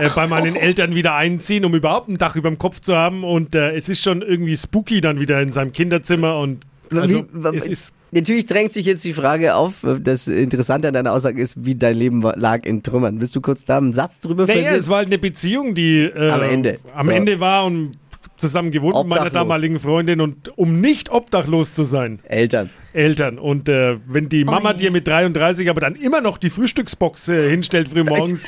äh, 0.00 0.08
bei 0.14 0.26
meinen 0.26 0.56
Eltern 0.56 0.94
wieder 0.94 1.14
einziehen, 1.14 1.64
um 1.64 1.74
überhaupt 1.74 2.08
ein 2.08 2.18
Dach 2.18 2.36
über 2.36 2.48
dem 2.48 2.58
Kopf 2.58 2.80
zu 2.80 2.96
haben. 2.96 3.22
Und 3.24 3.54
äh, 3.54 3.72
es 3.76 3.88
ist 3.88 4.02
schon 4.02 4.22
irgendwie 4.22 4.56
spooky 4.56 5.00
dann 5.00 5.20
wieder 5.20 5.40
in 5.42 5.52
seinem 5.52 5.72
Kinderzimmer. 5.72 6.38
Und 6.38 6.64
also, 6.94 7.24
Wie- 7.32 7.56
es 7.56 7.68
ist 7.68 7.92
Natürlich 8.12 8.46
drängt 8.46 8.72
sich 8.72 8.86
jetzt 8.86 9.04
die 9.04 9.12
Frage 9.12 9.56
auf, 9.56 9.84
das 10.00 10.28
Interessante 10.28 10.86
an 10.88 10.94
deiner 10.94 11.12
Aussage 11.12 11.42
ist, 11.42 11.56
wie 11.66 11.74
dein 11.74 11.96
Leben 11.96 12.22
lag 12.22 12.64
in 12.64 12.82
Trümmern. 12.84 13.20
Willst 13.20 13.34
du 13.34 13.40
kurz 13.40 13.64
da 13.64 13.78
einen 13.78 13.92
Satz 13.92 14.20
drüber 14.20 14.44
Naja, 14.46 14.54
verlieren? 14.60 14.80
es 14.80 14.88
war 14.88 14.98
halt 14.98 15.08
eine 15.08 15.18
Beziehung, 15.18 15.74
die 15.74 16.02
äh, 16.04 16.30
Am 16.30 16.40
Ende. 16.42 16.78
am 16.94 17.06
So. 17.06 17.10
Ende 17.10 17.40
war 17.40 17.66
und 17.66 17.92
zusammen 18.36 18.70
gewohnt 18.70 18.96
mit 18.96 19.06
meiner 19.06 19.22
Obdachlos. 19.22 19.42
damaligen 19.42 19.80
Freundin 19.80 20.20
und 20.20 20.56
um 20.58 20.80
nicht 20.80 21.10
obdachlos 21.10 21.74
zu 21.74 21.84
sein, 21.84 22.20
Eltern. 22.24 22.70
Eltern. 22.92 23.38
Und 23.38 23.68
äh, 23.68 23.98
wenn 24.06 24.28
die 24.28 24.44
Mama 24.44 24.72
je. 24.72 24.78
dir 24.78 24.90
mit 24.90 25.06
33 25.06 25.68
aber 25.68 25.80
dann 25.80 25.96
immer 25.96 26.20
noch 26.20 26.38
die 26.38 26.50
Frühstücksbox 26.50 27.28
äh, 27.28 27.50
hinstellt 27.50 27.88
früh 27.88 28.04
morgens, 28.08 28.44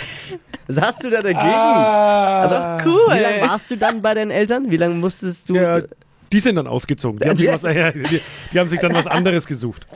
Was 0.66 0.80
hast 0.80 1.04
du 1.04 1.10
da 1.10 1.22
dagegen? 1.22 1.38
Ah. 1.40 2.78
Cool. 2.84 3.14
Wie 3.14 3.20
lange 3.20 3.40
warst 3.42 3.70
du 3.70 3.76
dann 3.76 4.00
bei 4.02 4.14
deinen 4.14 4.30
Eltern? 4.30 4.70
Wie 4.70 4.76
lange 4.76 4.94
musstest 4.94 5.48
du? 5.48 5.54
ja, 5.54 5.80
die 6.32 6.40
sind 6.40 6.56
dann 6.56 6.66
ausgezogen. 6.66 7.20
Die 7.20 7.28
haben, 7.28 7.36
sich 7.36 7.48
was, 7.48 7.64
äh, 7.64 7.92
die, 7.92 8.20
die 8.52 8.58
haben 8.58 8.68
sich 8.68 8.80
dann 8.80 8.94
was 8.94 9.06
anderes 9.06 9.46
gesucht. 9.46 9.86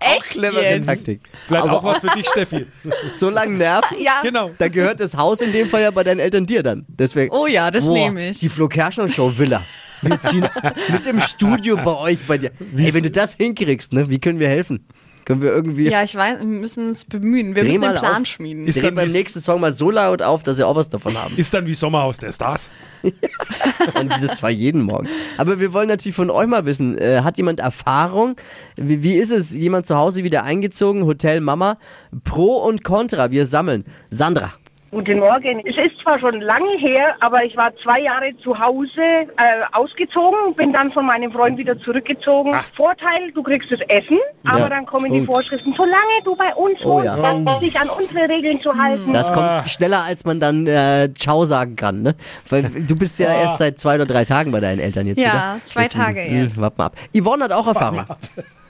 Echt 0.00 0.30
Clevere 0.30 0.62
jetzt? 0.62 0.86
Taktik. 0.86 1.20
Vielleicht 1.46 1.64
Aber 1.64 1.78
auch 1.78 1.84
was 1.84 1.98
für 1.98 2.08
dich, 2.08 2.28
Steffi. 2.28 2.66
so 3.14 3.30
lange 3.30 3.56
nerven? 3.56 3.96
Ja. 4.00 4.20
Genau. 4.22 4.50
Da 4.58 4.68
gehört 4.68 5.00
das 5.00 5.16
Haus 5.16 5.40
in 5.40 5.52
dem 5.52 5.68
Fall 5.68 5.82
ja 5.82 5.90
bei 5.90 6.04
deinen 6.04 6.20
Eltern 6.20 6.46
dir 6.46 6.62
dann. 6.62 6.84
Deswegen. 6.88 7.34
Oh 7.34 7.46
ja, 7.46 7.70
das 7.70 7.84
Boah, 7.84 7.94
nehme 7.94 8.30
ich. 8.30 8.38
Die 8.38 8.48
Flo 8.48 8.68
Kerschner 8.68 9.08
Show 9.08 9.36
Villa. 9.36 9.62
Wir 10.02 10.20
ziehen 10.20 10.46
mit 10.92 11.06
dem 11.06 11.20
Studio 11.20 11.76
bei 11.76 11.96
euch, 11.96 12.18
bei 12.26 12.38
dir. 12.38 12.50
Ey, 12.76 12.92
wenn 12.94 13.02
du 13.02 13.10
das 13.10 13.34
hinkriegst, 13.34 13.92
ne, 13.92 14.08
wie 14.08 14.18
können 14.20 14.38
wir 14.38 14.48
helfen? 14.48 14.86
Können 15.26 15.42
wir 15.42 15.52
irgendwie. 15.52 15.90
Ja, 15.90 16.04
ich 16.04 16.14
weiß, 16.14 16.38
wir 16.38 16.46
müssen 16.46 16.90
uns 16.90 17.04
bemühen. 17.04 17.56
Wir 17.56 17.64
Dreh 17.64 17.70
müssen 17.70 17.82
den 17.82 17.96
Plan 17.96 18.22
auf. 18.22 18.26
schmieden. 18.28 18.68
Ist 18.68 18.78
Dreh 18.78 18.82
dann 18.82 18.94
beim 18.94 19.10
nächsten 19.10 19.40
Song 19.40 19.60
mal 19.60 19.72
so 19.72 19.90
laut 19.90 20.22
auf, 20.22 20.44
dass 20.44 20.56
sie 20.56 20.64
auch 20.64 20.76
was 20.76 20.88
davon 20.88 21.14
haben. 21.16 21.34
Ist 21.36 21.52
dann 21.52 21.66
wie 21.66 21.74
Sommerhaus 21.74 22.18
der 22.18 22.30
Stars. 22.30 22.70
Und 23.02 24.12
das 24.22 24.36
zwar 24.36 24.50
jeden 24.50 24.82
Morgen. 24.82 25.08
Aber 25.36 25.58
wir 25.58 25.72
wollen 25.72 25.88
natürlich 25.88 26.14
von 26.14 26.30
euch 26.30 26.46
mal 26.46 26.64
wissen, 26.64 26.96
äh, 26.96 27.22
hat 27.22 27.38
jemand 27.38 27.58
Erfahrung? 27.58 28.36
Wie, 28.76 29.02
wie 29.02 29.14
ist 29.14 29.32
es? 29.32 29.52
Jemand 29.52 29.86
zu 29.86 29.96
Hause 29.96 30.22
wieder 30.22 30.44
eingezogen? 30.44 31.04
Hotel 31.06 31.40
Mama? 31.40 31.78
Pro 32.22 32.58
und 32.58 32.84
Contra, 32.84 33.32
wir 33.32 33.48
sammeln. 33.48 33.84
Sandra. 34.10 34.52
Guten 34.96 35.18
Morgen. 35.18 35.60
Es 35.66 35.76
ist 35.76 36.00
zwar 36.02 36.18
schon 36.18 36.40
lange 36.40 36.70
her, 36.78 37.16
aber 37.20 37.44
ich 37.44 37.54
war 37.54 37.70
zwei 37.82 38.00
Jahre 38.00 38.34
zu 38.42 38.58
Hause 38.58 38.88
äh, 38.96 39.26
ausgezogen, 39.72 40.54
bin 40.56 40.72
dann 40.72 40.90
von 40.90 41.04
meinem 41.04 41.30
Freund 41.32 41.58
wieder 41.58 41.78
zurückgezogen. 41.80 42.54
Vorteil, 42.74 43.30
du 43.34 43.42
kriegst 43.42 43.70
das 43.70 43.80
Essen, 43.90 44.18
aber 44.46 44.60
Ja. 44.60 44.68
dann 44.70 44.86
kommen 44.86 45.12
die 45.12 45.18
Gut. 45.18 45.34
Vorschriften. 45.34 45.74
Solange 45.76 46.22
du 46.24 46.34
bei 46.34 46.54
uns 46.54 46.78
Oh 46.82 46.92
wohnst, 46.94 47.04
ja. 47.04 47.58
dich 47.58 47.78
an 47.78 47.90
unsere 47.90 48.26
Regeln 48.26 48.58
zu 48.62 48.74
halten. 48.74 49.12
Das 49.12 49.30
Ah. 49.30 49.34
kommt 49.58 49.68
schneller, 49.70 50.02
als 50.06 50.24
man 50.24 50.40
dann 50.40 50.66
äh, 50.66 51.10
Ciao 51.12 51.44
sagen 51.44 51.76
kann, 51.76 52.00
ne? 52.00 52.14
Weil 52.48 52.62
du 52.62 52.96
bist 52.96 53.20
ja 53.20 53.34
erst 53.34 53.58
seit 53.58 53.78
zwei 53.78 53.96
oder 53.96 54.06
drei 54.06 54.24
Tagen 54.24 54.50
bei 54.50 54.60
deinen 54.60 54.78
Eltern 54.80 55.06
jetzt 55.06 55.20
Ja, 55.20 55.56
wieder. 55.56 55.60
zwei 55.64 55.88
Tage 55.88 56.22
hm, 56.22 56.42
jetzt. 56.44 56.58
Warte 56.58 56.78
mal 56.78 56.86
ab. 56.86 56.96
Yvonne 57.14 57.44
hat 57.44 57.52
auch 57.52 57.66
Erfahrung. 57.66 58.06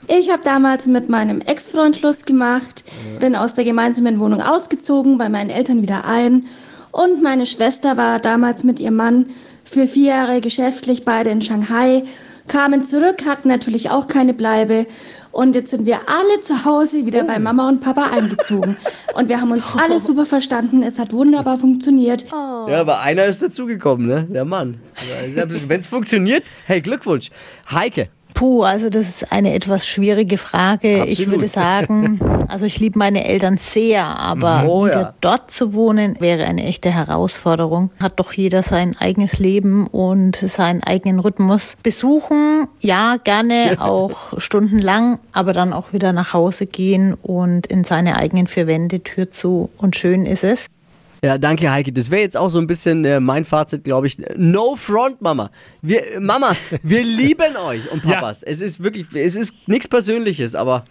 Ich 0.09 0.31
habe 0.31 0.41
damals 0.43 0.87
mit 0.87 1.09
meinem 1.09 1.41
Ex-Freund 1.41 1.97
Schluss 1.97 2.25
gemacht, 2.25 2.85
bin 3.19 3.35
aus 3.35 3.53
der 3.53 3.65
gemeinsamen 3.65 4.21
Wohnung 4.21 4.41
ausgezogen, 4.41 5.17
bei 5.17 5.27
meinen 5.27 5.49
Eltern 5.49 5.81
wieder 5.81 6.05
ein 6.05 6.45
und 6.91 7.21
meine 7.21 7.45
Schwester 7.45 7.97
war 7.97 8.19
damals 8.19 8.63
mit 8.63 8.79
ihrem 8.79 8.95
Mann 8.95 9.29
für 9.65 9.85
vier 9.85 10.15
Jahre 10.15 10.39
geschäftlich 10.39 11.03
beide 11.03 11.29
in 11.29 11.41
Shanghai, 11.41 12.03
kamen 12.47 12.85
zurück, 12.85 13.25
hatten 13.25 13.49
natürlich 13.49 13.89
auch 13.89 14.07
keine 14.07 14.33
Bleibe 14.33 14.87
und 15.33 15.55
jetzt 15.55 15.71
sind 15.71 15.85
wir 15.85 15.99
alle 16.07 16.41
zu 16.41 16.63
Hause 16.63 17.05
wieder 17.05 17.25
bei 17.25 17.37
Mama 17.37 17.67
und 17.67 17.81
Papa 17.81 18.09
eingezogen 18.09 18.77
und 19.13 19.27
wir 19.27 19.41
haben 19.41 19.51
uns 19.51 19.65
alle 19.77 19.99
super 19.99 20.25
verstanden, 20.25 20.83
es 20.83 20.99
hat 20.99 21.11
wunderbar 21.11 21.57
funktioniert. 21.57 22.25
Ja, 22.31 22.79
aber 22.79 23.01
einer 23.01 23.25
ist 23.25 23.41
dazugekommen, 23.41 24.07
ne? 24.07 24.25
Der 24.31 24.45
Mann. 24.45 24.79
Wenn 25.67 25.81
es 25.81 25.87
funktioniert, 25.87 26.45
hey, 26.65 26.79
Glückwunsch. 26.79 27.29
Heike. 27.69 28.07
Puh, 28.33 28.63
also 28.63 28.89
das 28.89 29.09
ist 29.09 29.31
eine 29.31 29.53
etwas 29.53 29.87
schwierige 29.87 30.37
Frage. 30.37 31.05
Ich 31.05 31.19
Absolut. 31.19 31.31
würde 31.31 31.47
sagen, 31.47 32.19
also 32.47 32.65
ich 32.65 32.79
liebe 32.79 32.99
meine 32.99 33.25
Eltern 33.25 33.57
sehr, 33.57 34.05
aber 34.05 34.65
Oh 34.67 34.85
ja. 34.85 34.91
wieder 34.91 35.13
dort 35.21 35.49
zu 35.49 35.73
wohnen 35.73 36.17
wäre 36.19 36.45
eine 36.45 36.63
echte 36.63 36.91
Herausforderung. 36.91 37.89
Hat 37.99 38.19
doch 38.19 38.33
jeder 38.33 38.61
sein 38.61 38.95
eigenes 38.99 39.39
Leben 39.39 39.87
und 39.87 40.35
seinen 40.35 40.83
eigenen 40.83 41.19
Rhythmus. 41.19 41.77
Besuchen, 41.81 42.67
ja, 42.79 43.17
gerne 43.17 43.77
auch 43.79 44.39
stundenlang, 44.39 45.19
aber 45.31 45.53
dann 45.53 45.73
auch 45.73 45.93
wieder 45.93 46.13
nach 46.13 46.33
Hause 46.33 46.67
gehen 46.67 47.15
und 47.15 47.67
in 47.67 47.83
seine 47.83 48.17
eigenen 48.17 48.47
vier 48.47 48.67
Wände 48.67 49.01
Tür 49.01 49.31
zu 49.31 49.69
und 49.77 49.95
schön 49.95 50.25
ist 50.25 50.43
es. 50.43 50.67
Ja, 51.23 51.37
danke, 51.37 51.71
Heike. 51.71 51.91
Das 51.91 52.11
wäre 52.11 52.21
jetzt 52.21 52.37
auch 52.37 52.49
so 52.49 52.59
ein 52.59 52.67
bisschen 52.67 53.03
äh, 53.05 53.19
mein 53.19 53.43
Fazit, 53.45 53.83
glaube 53.83 54.07
ich. 54.07 54.17
No 54.35 54.75
front, 54.75 55.21
Mama. 55.21 55.49
Wir, 55.81 56.01
Mamas, 56.19 56.65
wir 56.83 57.03
lieben 57.03 57.55
euch 57.67 57.89
und 57.91 58.03
Ja. 58.05 58.13
Papas. 58.15 58.43
Es 58.43 58.61
ist 58.61 58.83
wirklich, 58.83 59.07
es 59.15 59.35
ist 59.35 59.53
nichts 59.65 59.87
Persönliches, 59.87 60.53
aber 60.55 60.85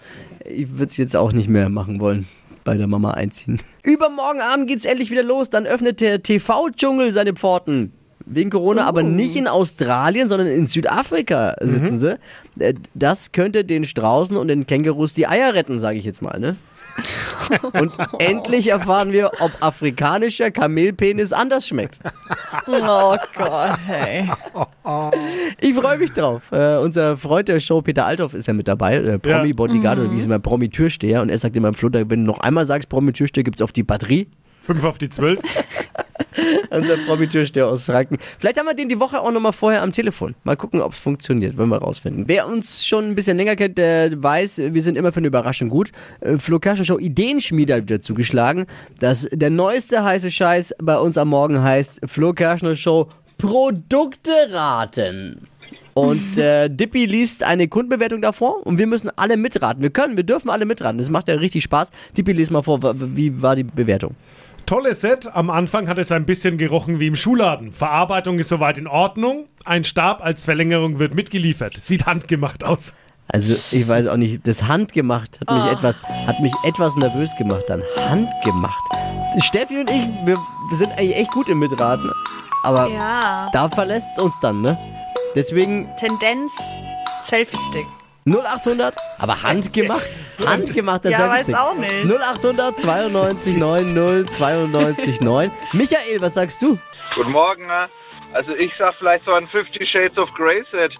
ich 0.45 0.69
würde 0.71 0.87
es 0.87 0.97
jetzt 0.97 1.17
auch 1.17 1.33
nicht 1.33 1.49
mehr 1.49 1.69
machen 1.69 2.01
wollen. 2.01 2.27
Bei 2.65 2.77
der 2.77 2.89
Mama 2.89 3.13
einziehen. 3.13 3.61
Übermorgen 3.85 4.41
Abend 4.41 4.67
geht's 4.67 4.85
endlich 4.85 5.13
wieder 5.13 5.23
los. 5.23 5.51
Dann 5.51 5.67
öffnet 5.67 6.01
der 6.01 6.21
TV-Dschungel 6.23 7.13
seine 7.13 7.33
Pforten. 7.35 7.93
Wegen 8.29 8.51
Corona, 8.51 8.85
aber 8.87 9.05
nicht 9.05 9.37
in 9.37 9.47
Australien, 9.47 10.29
sondern 10.29 10.49
in 10.49 10.67
Südafrika 10.67 11.55
sitzen 11.61 12.01
sie. 12.01 12.19
Äh, 12.59 12.75
Das 12.95 13.31
könnte 13.31 13.65
den 13.65 13.85
Straußen 13.85 14.37
und 14.37 14.49
den 14.49 14.67
Kängurus 14.67 15.13
die 15.15 15.29
Eier 15.29 15.55
retten, 15.55 15.79
sage 15.79 15.99
ich 15.99 16.05
jetzt 16.05 16.23
mal, 16.23 16.41
ne? 16.41 16.57
Und 17.73 17.93
endlich 18.19 18.69
erfahren 18.69 19.13
wir, 19.13 19.31
ob 19.41 19.53
afrikanischer 19.61 20.51
Kamelpenis 20.51 21.33
anders 21.33 21.67
schmeckt. 21.67 22.01
Oh 22.67 23.17
Gott, 23.35 23.79
hey. 23.87 24.29
Ich 25.61 25.75
freue 25.75 25.99
mich 25.99 26.13
drauf. 26.13 26.43
Äh, 26.51 26.77
unser 26.79 27.17
Freund 27.17 27.49
der 27.49 27.61
Show, 27.61 27.83
Peter 27.83 28.07
Althoff, 28.07 28.35
ist 28.35 28.47
ja 28.47 28.53
mit 28.53 28.69
dabei. 28.69 28.97
Äh, 28.97 29.19
Promi-Bodyguard 29.19 29.99
oder 29.99 30.11
wie 30.11 30.17
es 30.17 30.27
immer, 30.27 30.39
Promi-Türsteher. 30.39 31.23
Und 31.23 31.29
er 31.29 31.39
sagt 31.39 31.57
immer, 31.57 31.73
Flo, 31.75 31.91
wenn 31.93 32.09
du 32.09 32.17
noch 32.17 32.41
einmal 32.41 32.65
sagst 32.65 32.89
Promi-Türsteher, 32.89 33.45
gibt 33.45 33.57
es 33.57 33.63
auf 33.63 33.73
die 33.73 33.83
Batterie. 33.83 34.29
Fünf 34.63 34.85
auf 34.85 34.99
die 34.99 35.09
zwölf. 35.09 35.41
Unser 36.71 36.97
Promi-Türsteher 36.99 37.69
aus 37.69 37.87
Franken. 37.87 38.19
Vielleicht 38.39 38.59
haben 38.59 38.67
wir 38.67 38.75
den 38.75 38.89
die 38.89 39.01
Woche 39.01 39.21
auch 39.21 39.31
nochmal 39.31 39.53
vorher 39.53 39.83
am 39.83 39.93
Telefon. 39.93 40.35
Mal 40.45 40.57
gucken, 40.57 40.81
ob 40.81 40.93
es 40.93 40.99
funktioniert, 40.99 41.59
wenn 41.59 41.69
wir 41.69 41.79
rausfinden. 41.79 42.25
Wer 42.27 42.47
uns 42.47 42.87
schon 42.87 43.11
ein 43.11 43.15
bisschen 43.15 43.37
länger 43.37 43.57
kennt, 43.57 43.79
der 43.79 44.11
weiß, 44.23 44.59
wir 44.59 44.83
sind 44.83 44.97
immer 44.97 45.13
für 45.13 45.19
eine 45.19 45.29
Überraschung 45.29 45.69
gut. 45.69 45.93
Äh, 46.21 46.37
Flo 46.39 46.59
Kerschner 46.59 46.85
Show 46.85 46.99
Ideenschmiede 46.99 47.75
hat 47.75 47.83
wieder 47.83 48.01
zugeschlagen. 48.01 48.67
Das, 49.01 49.29
der 49.31 49.51
neueste 49.51 50.03
heiße 50.05 50.31
Scheiß 50.31 50.75
bei 50.79 50.99
uns 50.99 51.19
am 51.19 51.29
Morgen 51.29 51.63
heißt 51.63 52.01
Flo 52.07 52.33
Kerschner 52.33 52.77
Show 52.77 53.09
Produkte 53.39 54.33
raten. 54.51 55.49
Und 55.97 56.37
äh, 56.37 56.69
Dippy 56.69 57.07
liest 57.07 57.43
eine 57.43 57.69
Kundenbewertung 57.69 58.21
davor 58.21 58.67
und 58.67 58.77
wir 58.77 58.87
müssen 58.87 59.11
alle 59.17 59.39
mitraten. 59.39 59.83
Wir 59.83 59.89
können, 59.89 60.15
wir 60.17 60.25
dürfen 60.25 60.51
alle 60.51 60.67
mitraten. 60.67 60.99
Das 60.99 61.09
macht 61.09 61.27
ja 61.27 61.37
richtig 61.37 61.65
Spaß. 61.65 61.91
Dippy, 62.15 62.33
liest 62.33 62.51
mal 62.51 62.61
vor, 62.61 62.81
wie 62.83 63.41
war 63.41 63.57
die 63.57 63.65
Bewertung? 63.65 64.15
Tolles 64.67 65.01
Set. 65.01 65.29
Am 65.33 65.49
Anfang 65.51 65.89
hat 65.89 65.99
es 65.99 66.11
ein 66.13 66.27
bisschen 66.27 66.59
gerochen 66.59 66.99
wie 67.01 67.07
im 67.07 67.17
Schuhladen. 67.17 67.73
Verarbeitung 67.73 68.39
ist 68.39 68.49
soweit 68.49 68.79
in 68.79 68.87
Ordnung. 68.87 69.47
Ein 69.65 69.85
Stab 69.85 70.25
als 70.25 70.45
Verlängerung 70.45 70.99
wird 70.99 71.15
mitgeliefert. 71.15 71.75
Sieht 71.81 72.07
handgemacht 72.07 72.65
aus. 72.65 72.93
Also 73.29 73.55
ich 73.73 73.89
weiß 73.89 74.07
auch 74.07 74.17
nicht, 74.17 74.47
das 74.47 74.65
handgemacht 74.65 75.41
hat 75.41 75.51
mich 75.65 75.73
etwas, 75.73 76.03
hat 76.03 76.39
mich 76.41 76.53
etwas 76.65 76.95
nervös 76.97 77.35
gemacht 77.37 77.65
dann. 77.69 77.83
Handgemacht. 78.09 78.79
Steffi 79.41 79.79
und 79.81 79.91
ich, 79.91 80.07
wir, 80.25 80.37
wir 80.37 80.77
sind 80.77 80.93
eigentlich 80.93 81.17
echt 81.17 81.33
gut 81.33 81.49
im 81.49 81.59
Mitraten, 81.59 82.11
aber 82.63 82.89
Ja. 82.89 83.51
da 83.53 83.69
verlässt 83.69 84.07
es 84.17 84.23
uns 84.23 84.39
dann, 84.41 84.63
ne? 84.63 84.79
Deswegen 85.35 85.89
Tendenz 85.99 86.53
Selfie-Stick. 87.25 87.87
0800, 88.27 88.95
aber 89.19 89.43
handgemacht, 89.43 90.09
handgemachter 90.45 91.11
Ja, 91.11 91.19
Selfie-Stick. 91.19 91.55
weiß 91.55 91.61
auch 91.61 91.75
nicht. 91.75 92.05
0800 92.05 92.77
92 92.77 93.57
90 93.57 94.31
92 94.37 95.21
9. 95.21 95.51
Michael, 95.73 96.21
was 96.21 96.35
sagst 96.35 96.61
du? 96.63 96.79
Guten 97.15 97.31
Morgen. 97.31 97.65
äh. 97.65 97.87
Also 98.33 98.53
ich 98.57 98.73
sag 98.79 98.95
vielleicht 98.99 99.25
so 99.25 99.33
ein 99.33 99.47
50 99.49 99.89
Shades 99.89 100.19
of 100.19 100.29
Grey 100.35 100.63
Set. 100.73 100.93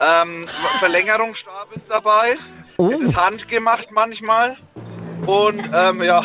Ähm, 0.00 0.44
Verlängerungsstab 0.78 1.68
ist 1.74 1.86
dabei. 1.88 2.34
Oh, 2.76 2.90
Es 2.90 3.00
ist 3.00 3.16
handgemacht 3.16 3.90
manchmal. 3.90 4.56
Und 5.24 5.62
ähm, 5.72 6.02
ja, 6.02 6.22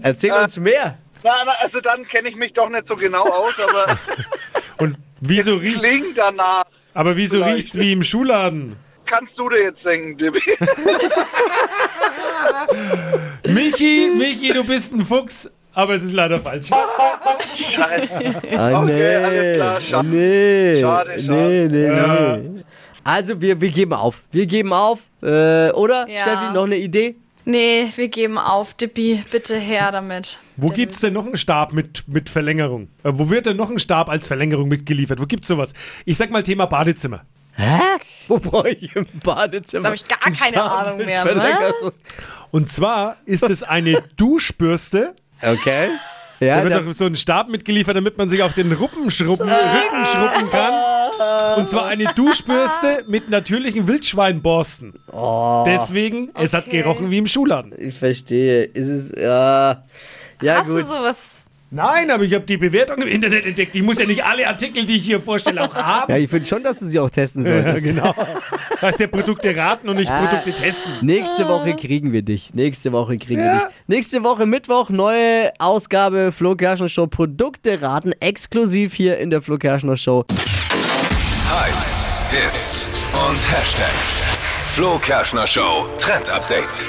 erzähl 0.00 0.32
uns 0.32 0.56
mehr. 0.58 0.96
na, 1.22 1.30
na, 1.44 1.52
also 1.60 1.78
dann 1.82 2.06
kenne 2.08 2.30
ich 2.30 2.36
mich 2.36 2.54
doch 2.54 2.70
nicht 2.70 2.88
so 2.88 2.96
genau 2.96 3.22
aus, 3.24 3.54
aber 3.60 3.98
Und 4.78 4.96
wieso 5.20 5.56
riecht 5.56 5.80
klingt 5.80 6.16
danach. 6.16 6.64
aber 6.94 7.16
wieso 7.18 7.36
Vielleicht. 7.36 7.54
riecht's 7.56 7.78
wie 7.78 7.92
im 7.92 8.02
Schuhladen? 8.02 8.76
Kannst 9.10 9.32
du 9.36 9.48
dir 9.48 9.62
jetzt 9.64 9.84
denken, 9.84 10.16
Dibby? 10.18 10.38
Michi, 13.48 14.10
Michi, 14.16 14.52
du 14.52 14.64
bist 14.64 14.92
ein 14.94 15.04
Fuchs, 15.04 15.50
aber 15.74 15.94
es 15.94 16.02
ist 16.02 16.12
leider 16.12 16.40
falsch. 16.40 16.70
Ah, 18.52 18.82
nee. 18.84 18.92
Okay, 18.92 19.16
alles 19.16 19.56
klar, 19.56 19.80
schade. 19.80 20.08
nee. 20.08 20.80
Schade, 20.82 21.10
nee, 21.16 21.26
schade. 21.26 21.68
nee, 21.70 21.86
Ja. 21.86 22.36
nee. 22.36 22.62
Also 23.04 23.40
wir, 23.40 23.60
wir 23.60 23.70
geben 23.70 23.92
auf. 23.94 24.22
Wir 24.30 24.46
geben 24.46 24.72
auf. 24.72 25.04
Äh, 25.22 25.70
oder, 25.70 26.06
Ja. 26.08 26.22
Steffi, 26.22 26.52
noch 26.52 26.64
eine 26.64 26.76
Idee? 26.76 27.16
Nee, 27.44 27.86
wir 27.96 28.08
geben 28.08 28.38
auf. 28.38 28.74
Dippi, 28.74 29.22
bitte 29.30 29.56
her 29.56 29.90
damit. 29.92 30.38
Wo 30.56 30.68
gibt's 30.68 31.00
denn 31.00 31.14
noch 31.14 31.24
einen 31.26 31.36
Stab 31.38 31.72
mit, 31.72 32.04
mit 32.06 32.28
Verlängerung? 32.28 32.88
Äh, 33.02 33.12
wo 33.14 33.30
wird 33.30 33.46
denn 33.46 33.56
noch 33.56 33.70
ein 33.70 33.78
Stab 33.78 34.08
als 34.10 34.26
Verlängerung 34.26 34.68
mitgeliefert? 34.68 35.18
Wo 35.20 35.26
gibt's 35.26 35.48
sowas? 35.48 35.72
Ich 36.04 36.16
sag 36.18 36.30
mal 36.30 36.42
Thema 36.42 36.66
Badezimmer. 36.66 37.22
Hä? 37.56 37.80
Wo 38.28 38.38
brauche 38.38 38.70
ich 38.70 38.94
im 38.94 39.06
Badezimmer? 39.22 39.90
Jetzt 39.92 40.08
hab 40.10 40.28
ich 40.30 40.38
gar 40.38 40.48
keine 40.48 40.62
Ahnung 40.62 41.04
mehr, 41.04 41.22
Verlängerung? 41.22 41.92
Und 42.50 42.70
zwar 42.72 43.16
ist 43.26 43.42
es 43.42 43.62
eine 43.62 44.02
Duschbürste. 44.16 45.14
Okay. 45.42 45.88
Da 46.40 46.46
Ja, 46.46 46.62
wird 46.62 46.72
da, 46.72 46.80
doch 46.80 46.92
so 46.92 47.04
ein 47.04 47.16
Stab 47.16 47.48
mitgeliefert, 47.48 47.96
damit 47.96 48.16
man 48.16 48.28
sich 48.28 48.42
auf 48.42 48.54
den 48.54 48.72
Ruppen 48.72 49.10
schrubben, 49.10 49.48
Rücken 49.48 50.06
schrubben 50.06 50.50
kann. 50.50 51.58
Und 51.58 51.68
zwar 51.68 51.86
eine 51.86 52.04
Duschbürste 52.14 53.04
mit 53.08 53.28
natürlichen 53.28 53.86
Wildschweinborsten. 53.86 54.98
Oh. 55.12 55.64
Deswegen, 55.66 56.30
es 56.34 56.54
hat 56.54 56.66
Okay. 56.66 56.78
gerochen 56.82 57.10
wie 57.10 57.18
im 57.18 57.26
Schuhladen. 57.26 57.74
ich 57.76 57.98
verstehe. 57.98 58.64
Ist 58.64 58.88
es, 58.88 59.12
ja. 59.20 59.82
Ja, 60.40 60.56
Hast 60.60 60.68
gut. 60.68 60.80
du 60.80 60.84
sowas? 60.86 61.32
Nein, 61.72 62.10
aber 62.10 62.24
ich 62.24 62.34
habe 62.34 62.44
die 62.44 62.56
Bewertung 62.56 63.00
im 63.02 63.06
Internet 63.06 63.46
entdeckt. 63.46 63.76
Ich 63.76 63.82
muss 63.82 63.98
ja 63.98 64.04
nicht 64.06 64.24
alle 64.24 64.48
Artikel, 64.48 64.84
die 64.84 64.96
ich 64.96 65.04
hier 65.04 65.20
vorstelle, 65.20 65.62
auch 65.62 65.72
haben. 65.74 66.10
Ja, 66.10 66.18
ich 66.18 66.28
finde 66.28 66.44
schon, 66.46 66.64
dass 66.64 66.80
du 66.80 66.86
sie 66.86 66.98
auch 66.98 67.08
testen 67.10 67.44
Ja, 67.46 67.62
solltest. 67.62 67.84
genau. 67.84 68.14
Das 68.70 68.82
heißt, 68.82 69.00
der 69.00 69.06
Produkte 69.08 69.54
raten 69.54 69.88
und 69.90 69.96
nicht 69.96 70.10
Ah. 70.10 70.26
Produkte 70.26 70.52
testen. 70.52 70.90
Nächste 71.02 71.46
Woche 71.46 71.76
kriegen 71.76 72.12
wir 72.12 72.22
dich. 72.22 72.54
Nächste 72.54 72.90
Woche 72.92 73.18
kriegen 73.18 73.42
wir 73.42 73.52
dich. 73.52 73.62
Nächste 73.86 74.24
Woche 74.24 74.46
Mittwoch 74.46 74.88
neue 74.88 75.52
Ausgabe 75.58 76.32
Flo 76.32 76.56
Kerschner 76.56 76.88
Show 76.88 77.06
Produkte 77.06 77.80
raten 77.82 78.12
exklusiv 78.20 78.94
hier 78.94 79.18
in 79.18 79.28
der 79.30 79.42
Flo 79.42 79.58
Kerschner 79.58 79.96
Show. 79.98 80.24
Hypes, 81.50 82.04
Hits 82.30 82.88
und 83.12 83.36
Hashtags. 83.52 84.24
Flo 84.74 84.98
Kerschner 84.98 85.46
Show 85.46 85.88
Trend 85.98 86.30
Update. 86.30 86.86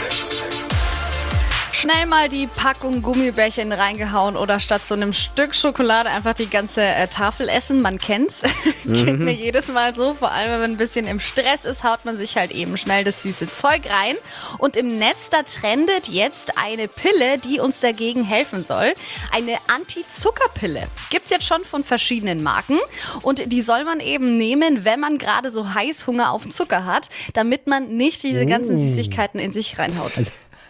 Schnell 1.74 2.06
mal 2.06 2.28
die 2.28 2.48
Packung 2.48 3.02
Gummibärchen 3.02 3.72
reingehauen 3.72 4.36
oder 4.36 4.60
statt 4.60 4.82
so 4.86 4.94
einem 4.94 5.14
Stück 5.14 5.56
Schokolade 5.56 6.10
einfach 6.10 6.34
die 6.34 6.50
ganze 6.50 6.82
äh, 6.82 7.08
Tafel 7.08 7.48
essen. 7.48 7.82
Man 7.82 7.98
kennt's. 7.98 8.42
Geht 8.84 9.20
mir 9.20 9.34
jedes 9.34 9.70
Mal 9.70 9.96
so. 9.96 10.14
Vor 10.14 10.32
allem, 10.32 10.52
wenn 10.52 10.60
man 10.60 10.72
ein 10.72 10.78
bisschen 10.78 11.08
im 11.08 11.20
Stress 11.22 11.64
ist, 11.64 11.84
haut 11.84 12.04
man 12.04 12.18
sich 12.18 12.36
halt 12.36 12.52
eben 12.52 12.78
schnell 12.78 13.04
das 13.06 13.22
süße 13.22 13.52
Zeug 13.54 13.84
rein. 13.90 14.16
Und 14.58 14.76
im 14.76 15.00
Netz, 15.00 15.30
da 15.32 15.44
trendet 15.44 16.10
jetzt 16.10 16.58
eine 16.58 16.88
Pille, 16.90 17.38
die 17.38 17.60
uns 17.60 17.80
dagegen 17.80 18.24
helfen 18.24 18.64
soll. 18.64 18.94
Eine 19.32 19.58
Anti-Zuckerpille. 19.74 20.88
Gibt's 21.10 21.30
jetzt 21.30 21.48
schon 21.48 21.64
von 21.64 21.84
verschiedenen 21.84 22.44
Marken. 22.44 22.80
Und 23.22 23.52
die 23.52 23.62
soll 23.62 23.86
man 23.86 24.02
eben 24.02 24.38
nehmen, 24.38 24.84
wenn 24.84 25.00
man 25.00 25.18
gerade 25.18 25.50
so 25.50 25.74
Heißhunger 25.74 26.32
auf 26.32 26.48
Zucker 26.50 26.86
hat, 26.86 27.08
damit 27.34 27.68
man 27.68 27.96
nicht 27.96 28.24
diese 28.24 28.46
ganzen 28.46 28.78
Süßigkeiten 28.78 29.40
in 29.40 29.54
sich 29.54 29.80
reinhaut. 29.80 30.12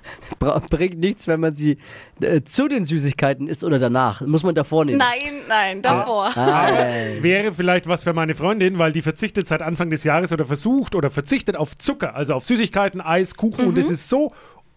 Bringt 0.69 0.99
nichts, 0.99 1.27
wenn 1.27 1.39
man 1.39 1.53
sie 1.53 1.77
äh, 2.21 2.41
zu 2.41 2.67
den 2.67 2.85
Süßigkeiten 2.85 3.47
isst 3.47 3.63
oder 3.63 3.79
danach. 3.79 4.21
Muss 4.21 4.43
man 4.43 4.55
davor 4.55 4.85
nehmen. 4.85 4.97
Nein, 4.97 5.41
nein, 5.47 5.81
davor. 5.81 6.31
Ah, 6.35 6.67
Wäre 7.21 7.53
vielleicht 7.53 7.87
was 7.87 8.03
für 8.03 8.13
meine 8.13 8.35
Freundin, 8.35 8.77
weil 8.77 8.91
die 8.91 9.01
verzichtet 9.01 9.47
seit 9.47 9.61
Anfang 9.61 9.89
des 9.89 10.03
Jahres 10.03 10.31
oder 10.31 10.45
versucht 10.45 10.95
oder 10.95 11.09
verzichtet 11.09 11.55
auf 11.55 11.77
Zucker, 11.77 12.15
also 12.15 12.33
auf 12.33 12.45
Süßigkeiten, 12.45 13.01
Eis, 13.01 13.35
Kuchen 13.35 13.65
und 13.65 13.77
es 13.77 13.89
ist 13.89 14.09
so 14.09 14.33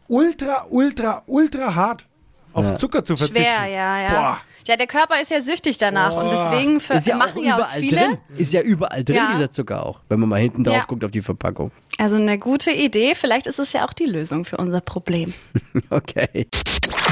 ultra, 0.08 0.66
ultra, 0.70 1.22
ultra 1.26 1.74
hart, 1.74 2.04
auf 2.52 2.76
Zucker 2.76 3.04
zu 3.04 3.16
verzichten. 3.16 3.42
Schwer, 3.42 3.66
ja, 3.66 4.00
ja. 4.00 4.08
Boah. 4.10 4.40
Ja, 4.66 4.76
der 4.76 4.86
Körper 4.86 5.20
ist 5.20 5.30
ja 5.30 5.40
süchtig 5.42 5.76
danach 5.78 6.16
und 6.16 6.30
Boah. 6.30 6.50
deswegen 6.50 6.80
für, 6.80 6.94
ist 6.94 7.06
ja 7.06 7.14
auch 7.16 7.18
machen 7.18 7.44
ja 7.44 7.56
uns 7.56 7.64
überall 7.76 7.80
viele. 7.80 7.96
drin. 8.00 8.18
Ist 8.38 8.52
ja 8.52 8.60
überall 8.62 9.04
drin, 9.04 9.16
Ja. 9.16 9.30
dieser 9.32 9.50
Zucker 9.50 9.84
auch. 9.84 10.00
Wenn 10.08 10.20
man 10.20 10.28
mal 10.30 10.40
hinten 10.40 10.64
drauf 10.64 10.74
Ja. 10.76 10.84
guckt 10.84 11.04
auf 11.04 11.10
die 11.10 11.20
Verpackung. 11.22 11.70
Also 11.98 12.16
eine 12.16 12.38
gute 12.38 12.70
Idee. 12.70 13.14
Vielleicht 13.14 13.46
ist 13.46 13.58
es 13.58 13.72
ja 13.74 13.86
auch 13.86 13.92
die 13.92 14.06
Lösung 14.06 14.44
für 14.44 14.56
unser 14.56 14.80
Problem. 14.80 15.34
Okay. 15.90 16.46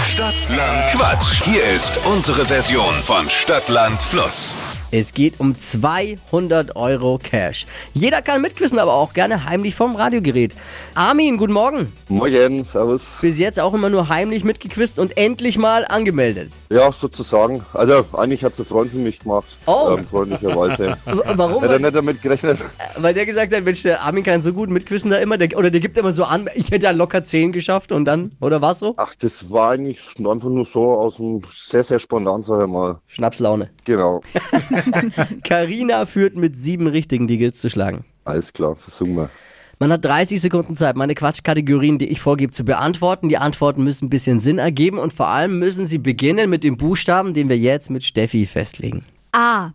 Stadtland 0.06 0.86
Quatsch. 0.92 1.42
Hier 1.44 1.62
ist 1.64 1.98
unsere 2.06 2.44
Version 2.44 2.94
von 3.02 3.28
Stadtland 3.28 4.02
Fluss. 4.02 4.52
Es 4.94 5.14
geht 5.14 5.40
um 5.40 5.58
200 5.58 6.76
Euro 6.76 7.16
Cash. 7.16 7.66
Jeder 7.94 8.20
kann 8.20 8.42
mitquissen, 8.42 8.78
aber 8.78 8.92
auch 8.92 9.14
gerne 9.14 9.46
heimlich 9.46 9.74
vom 9.74 9.96
Radiogerät. 9.96 10.52
Armin, 10.94 11.38
guten 11.38 11.54
Morgen. 11.54 11.90
Morgen, 12.08 12.62
servus. 12.62 13.20
Bis 13.22 13.38
jetzt 13.38 13.58
auch 13.58 13.72
immer 13.72 13.88
nur 13.88 14.10
heimlich 14.10 14.44
mitgequizt 14.44 14.98
und 14.98 15.16
endlich 15.16 15.56
mal 15.56 15.86
angemeldet. 15.86 16.52
Ja, 16.70 16.92
sozusagen. 16.92 17.64
Also, 17.72 18.04
eigentlich 18.12 18.44
hat 18.44 18.52
es 18.52 18.58
ein 18.60 18.66
Freund 18.66 18.90
für 18.90 18.98
mich 18.98 19.20
gemacht. 19.20 19.56
Oh. 19.64 19.96
Ähm, 19.96 20.04
freundlicherweise. 20.04 20.98
Warum? 21.06 21.62
Hätte 21.62 21.66
er 21.66 21.70
Weil, 21.70 21.80
nicht 21.80 21.94
damit 21.94 22.20
gerechnet. 22.20 22.58
weil 22.98 23.14
der 23.14 23.24
gesagt 23.24 23.54
hat, 23.54 23.64
Mensch, 23.64 23.82
der 23.82 24.02
Armin 24.02 24.24
kann 24.24 24.42
so 24.42 24.52
gut 24.52 24.68
mitquissen 24.68 25.10
da 25.10 25.16
immer. 25.16 25.38
Der, 25.38 25.56
oder 25.56 25.70
der 25.70 25.80
gibt 25.80 25.96
immer 25.96 26.12
so 26.12 26.24
an, 26.24 26.50
ich 26.54 26.70
hätte 26.70 26.84
ja 26.84 26.90
locker 26.90 27.24
10 27.24 27.52
geschafft 27.52 27.92
und 27.92 28.04
dann, 28.04 28.32
oder 28.40 28.60
was 28.60 28.80
so? 28.80 28.92
Ach, 28.98 29.14
das 29.18 29.50
war 29.50 29.70
eigentlich 29.70 30.00
einfach 30.18 30.50
nur 30.50 30.66
so 30.66 30.92
aus 30.92 31.16
dem 31.16 31.40
sehr, 31.50 31.82
sehr 31.82 31.98
spontan, 31.98 32.42
sag 32.42 32.60
ich 32.62 32.68
mal. 32.70 32.98
Schnapslaune. 33.06 33.70
Genau. 33.84 34.20
Carina 35.44 36.06
führt 36.06 36.36
mit 36.36 36.56
sieben 36.56 36.86
richtigen, 36.86 37.26
die 37.26 37.38
gilt's 37.38 37.60
zu 37.60 37.70
schlagen. 37.70 38.04
Alles 38.24 38.52
klar, 38.52 38.76
versuchen 38.76 39.16
wir. 39.16 39.30
Man 39.78 39.90
hat 39.90 40.04
30 40.04 40.40
Sekunden 40.40 40.76
Zeit, 40.76 40.94
meine 40.94 41.16
Quatschkategorien, 41.16 41.98
die 41.98 42.06
ich 42.06 42.20
vorgebe, 42.20 42.52
zu 42.52 42.64
beantworten. 42.64 43.28
Die 43.28 43.38
Antworten 43.38 43.82
müssen 43.82 44.06
ein 44.06 44.10
bisschen 44.10 44.38
Sinn 44.38 44.58
ergeben 44.58 44.98
und 44.98 45.12
vor 45.12 45.26
allem 45.26 45.58
müssen 45.58 45.86
sie 45.86 45.98
beginnen 45.98 46.48
mit 46.48 46.62
dem 46.62 46.76
Buchstaben, 46.76 47.34
den 47.34 47.48
wir 47.48 47.58
jetzt 47.58 47.90
mit 47.90 48.04
Steffi 48.04 48.46
festlegen. 48.46 49.04
A, 49.32 49.70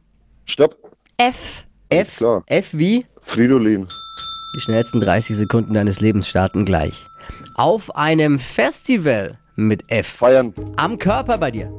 Stopp. 0.45 0.77
F, 1.17 1.67
F, 1.89 2.17
klar. 2.17 2.43
F 2.45 2.69
wie? 2.73 3.05
Fridolin. 3.19 3.85
Die 4.55 4.61
schnellsten 4.61 5.01
30 5.01 5.35
Sekunden 5.35 5.73
deines 5.73 5.99
Lebens 5.99 6.27
starten 6.27 6.63
gleich. 6.63 7.05
Auf 7.55 7.93
einem 7.95 8.39
Festival 8.39 9.37
mit 9.57 9.83
F. 9.91 10.07
Feiern. 10.07 10.53
Am 10.77 10.97
Körper 10.97 11.37
bei 11.37 11.51
dir. 11.51 11.69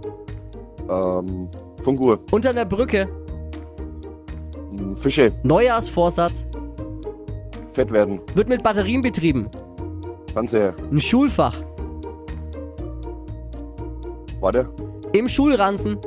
Ähm, 0.91 1.49
Funkuhr. 1.83 2.19
Unter 2.31 2.51
einer 2.51 2.65
Brücke. 2.65 3.09
M, 4.71 4.95
Fische. 4.97 5.33
Neujahrsvorsatz. 5.43 6.47
Fett 7.73 7.93
werden. 7.93 8.21
Wird 8.35 8.49
mit 8.49 8.63
Batterien 8.63 9.03
betrieben. 9.03 9.49
Fernseher. 10.33 10.75
Ein 10.91 11.01
Schulfach. 11.01 11.63
Warte. 14.41 14.69
Im 15.13 15.29
Schulranzen. 15.29 15.99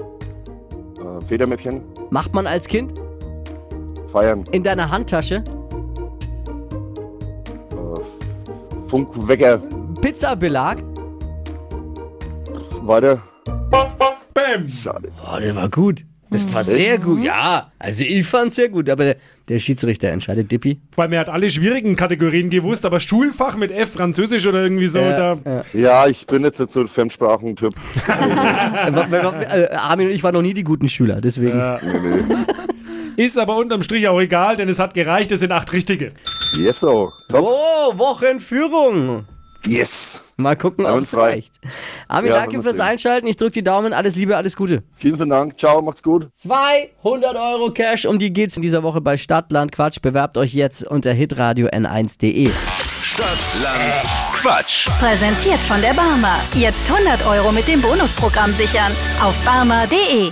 Äh, 0.99 1.25
Federmäppchen. 1.25 1.81
Macht 2.09 2.33
man 2.33 2.47
als 2.47 2.67
Kind. 2.67 2.93
Feiern. 4.05 4.43
In 4.51 4.63
deiner 4.63 4.89
Handtasche. 4.91 5.43
Äh, 7.71 8.87
Funkwecker. 8.87 9.59
Pizzabelag. 10.01 10.77
Warte. 12.81 13.19
Bam! 14.41 14.67
Schade. 14.67 15.11
Oh, 15.25 15.39
der 15.39 15.55
war 15.55 15.69
gut. 15.69 16.05
Das 16.31 16.53
war 16.53 16.63
sehr 16.63 16.97
gut. 16.97 17.21
Ja, 17.21 17.73
also 17.77 18.05
ich 18.05 18.25
fand's 18.25 18.55
sehr 18.55 18.69
gut. 18.69 18.89
Aber 18.89 19.03
der, 19.03 19.15
der 19.49 19.59
Schiedsrichter 19.59 20.07
entscheidet, 20.07 20.49
Dippi. 20.49 20.79
Vor 20.91 21.03
allem, 21.03 21.11
er 21.11 21.19
hat 21.19 21.29
alle 21.29 21.49
schwierigen 21.49 21.97
Kategorien 21.97 22.49
gewusst, 22.49 22.85
aber 22.85 23.01
Schulfach 23.01 23.57
mit 23.57 23.69
F, 23.69 23.91
Französisch 23.91 24.47
oder 24.47 24.63
irgendwie 24.63 24.87
so, 24.87 24.99
da. 24.99 25.65
Ja, 25.73 26.07
ich 26.07 26.25
bin 26.27 26.43
jetzt 26.43 26.59
nicht 26.61 26.71
so 26.71 26.79
ein 26.81 26.87
Fremdsprachentyp. 26.87 27.75
Äh, 29.51 29.67
Armin 29.75 30.07
und 30.07 30.13
ich 30.13 30.23
waren 30.23 30.33
noch 30.33 30.41
nie 30.41 30.53
die 30.53 30.63
guten 30.63 30.87
Schüler, 30.87 31.19
deswegen. 31.19 31.57
Nee, 31.57 31.99
nee. 33.17 33.23
Ist 33.25 33.37
aber 33.37 33.57
unterm 33.57 33.81
Strich 33.83 34.07
auch 34.07 34.19
egal, 34.19 34.55
denn 34.55 34.69
es 34.69 34.79
hat 34.79 34.93
gereicht, 34.93 35.31
es 35.31 35.41
sind 35.41 35.51
acht 35.51 35.73
richtige. 35.73 36.13
Yes, 36.57 36.79
so. 36.79 37.11
Top. 37.29 37.41
Oh, 37.43 37.97
Wochenführung. 37.97 39.25
Yes. 39.65 40.33
Mal 40.37 40.55
gucken, 40.55 40.85
ob 40.85 41.01
es 41.01 41.15
reicht. 41.15 41.53
Armin, 42.07 42.31
Ja, 42.31 42.37
danke 42.39 42.61
fürs 42.63 42.77
sehen. 42.77 42.85
Einschalten. 42.85 43.27
Ich 43.27 43.37
drücke 43.37 43.51
die 43.51 43.63
Daumen. 43.63 43.93
Alles 43.93 44.15
Liebe, 44.15 44.35
alles 44.35 44.55
Gute. 44.55 44.83
Vielen, 44.93 45.15
vielen 45.17 45.29
Dank. 45.29 45.59
Ciao, 45.59 45.81
macht's 45.81 46.01
gut. 46.01 46.29
200 46.43 47.35
Euro 47.35 47.71
Cash, 47.71 48.05
um 48.05 48.17
die 48.19 48.33
geht's 48.33 48.55
in 48.57 48.63
dieser 48.63 48.83
Woche 48.83 49.01
bei 49.01 49.17
Stadtland 49.17 49.71
Quatsch. 49.71 50.01
Bewerbt 50.01 50.37
euch 50.37 50.53
jetzt 50.53 50.83
unter 50.83 51.13
hitradio 51.13 51.67
n1.de. 51.67 52.49
Stadtland 53.03 53.93
Quatsch. 54.33 54.87
Präsentiert 54.99 55.59
von 55.59 55.81
der 55.81 55.93
Barmer. 55.93 56.39
Jetzt 56.55 56.89
100 56.91 57.25
Euro 57.27 57.51
mit 57.51 57.67
dem 57.67 57.81
Bonusprogramm 57.81 58.51
sichern. 58.53 58.91
Auf 59.21 59.35
barmer.de. 59.45 60.31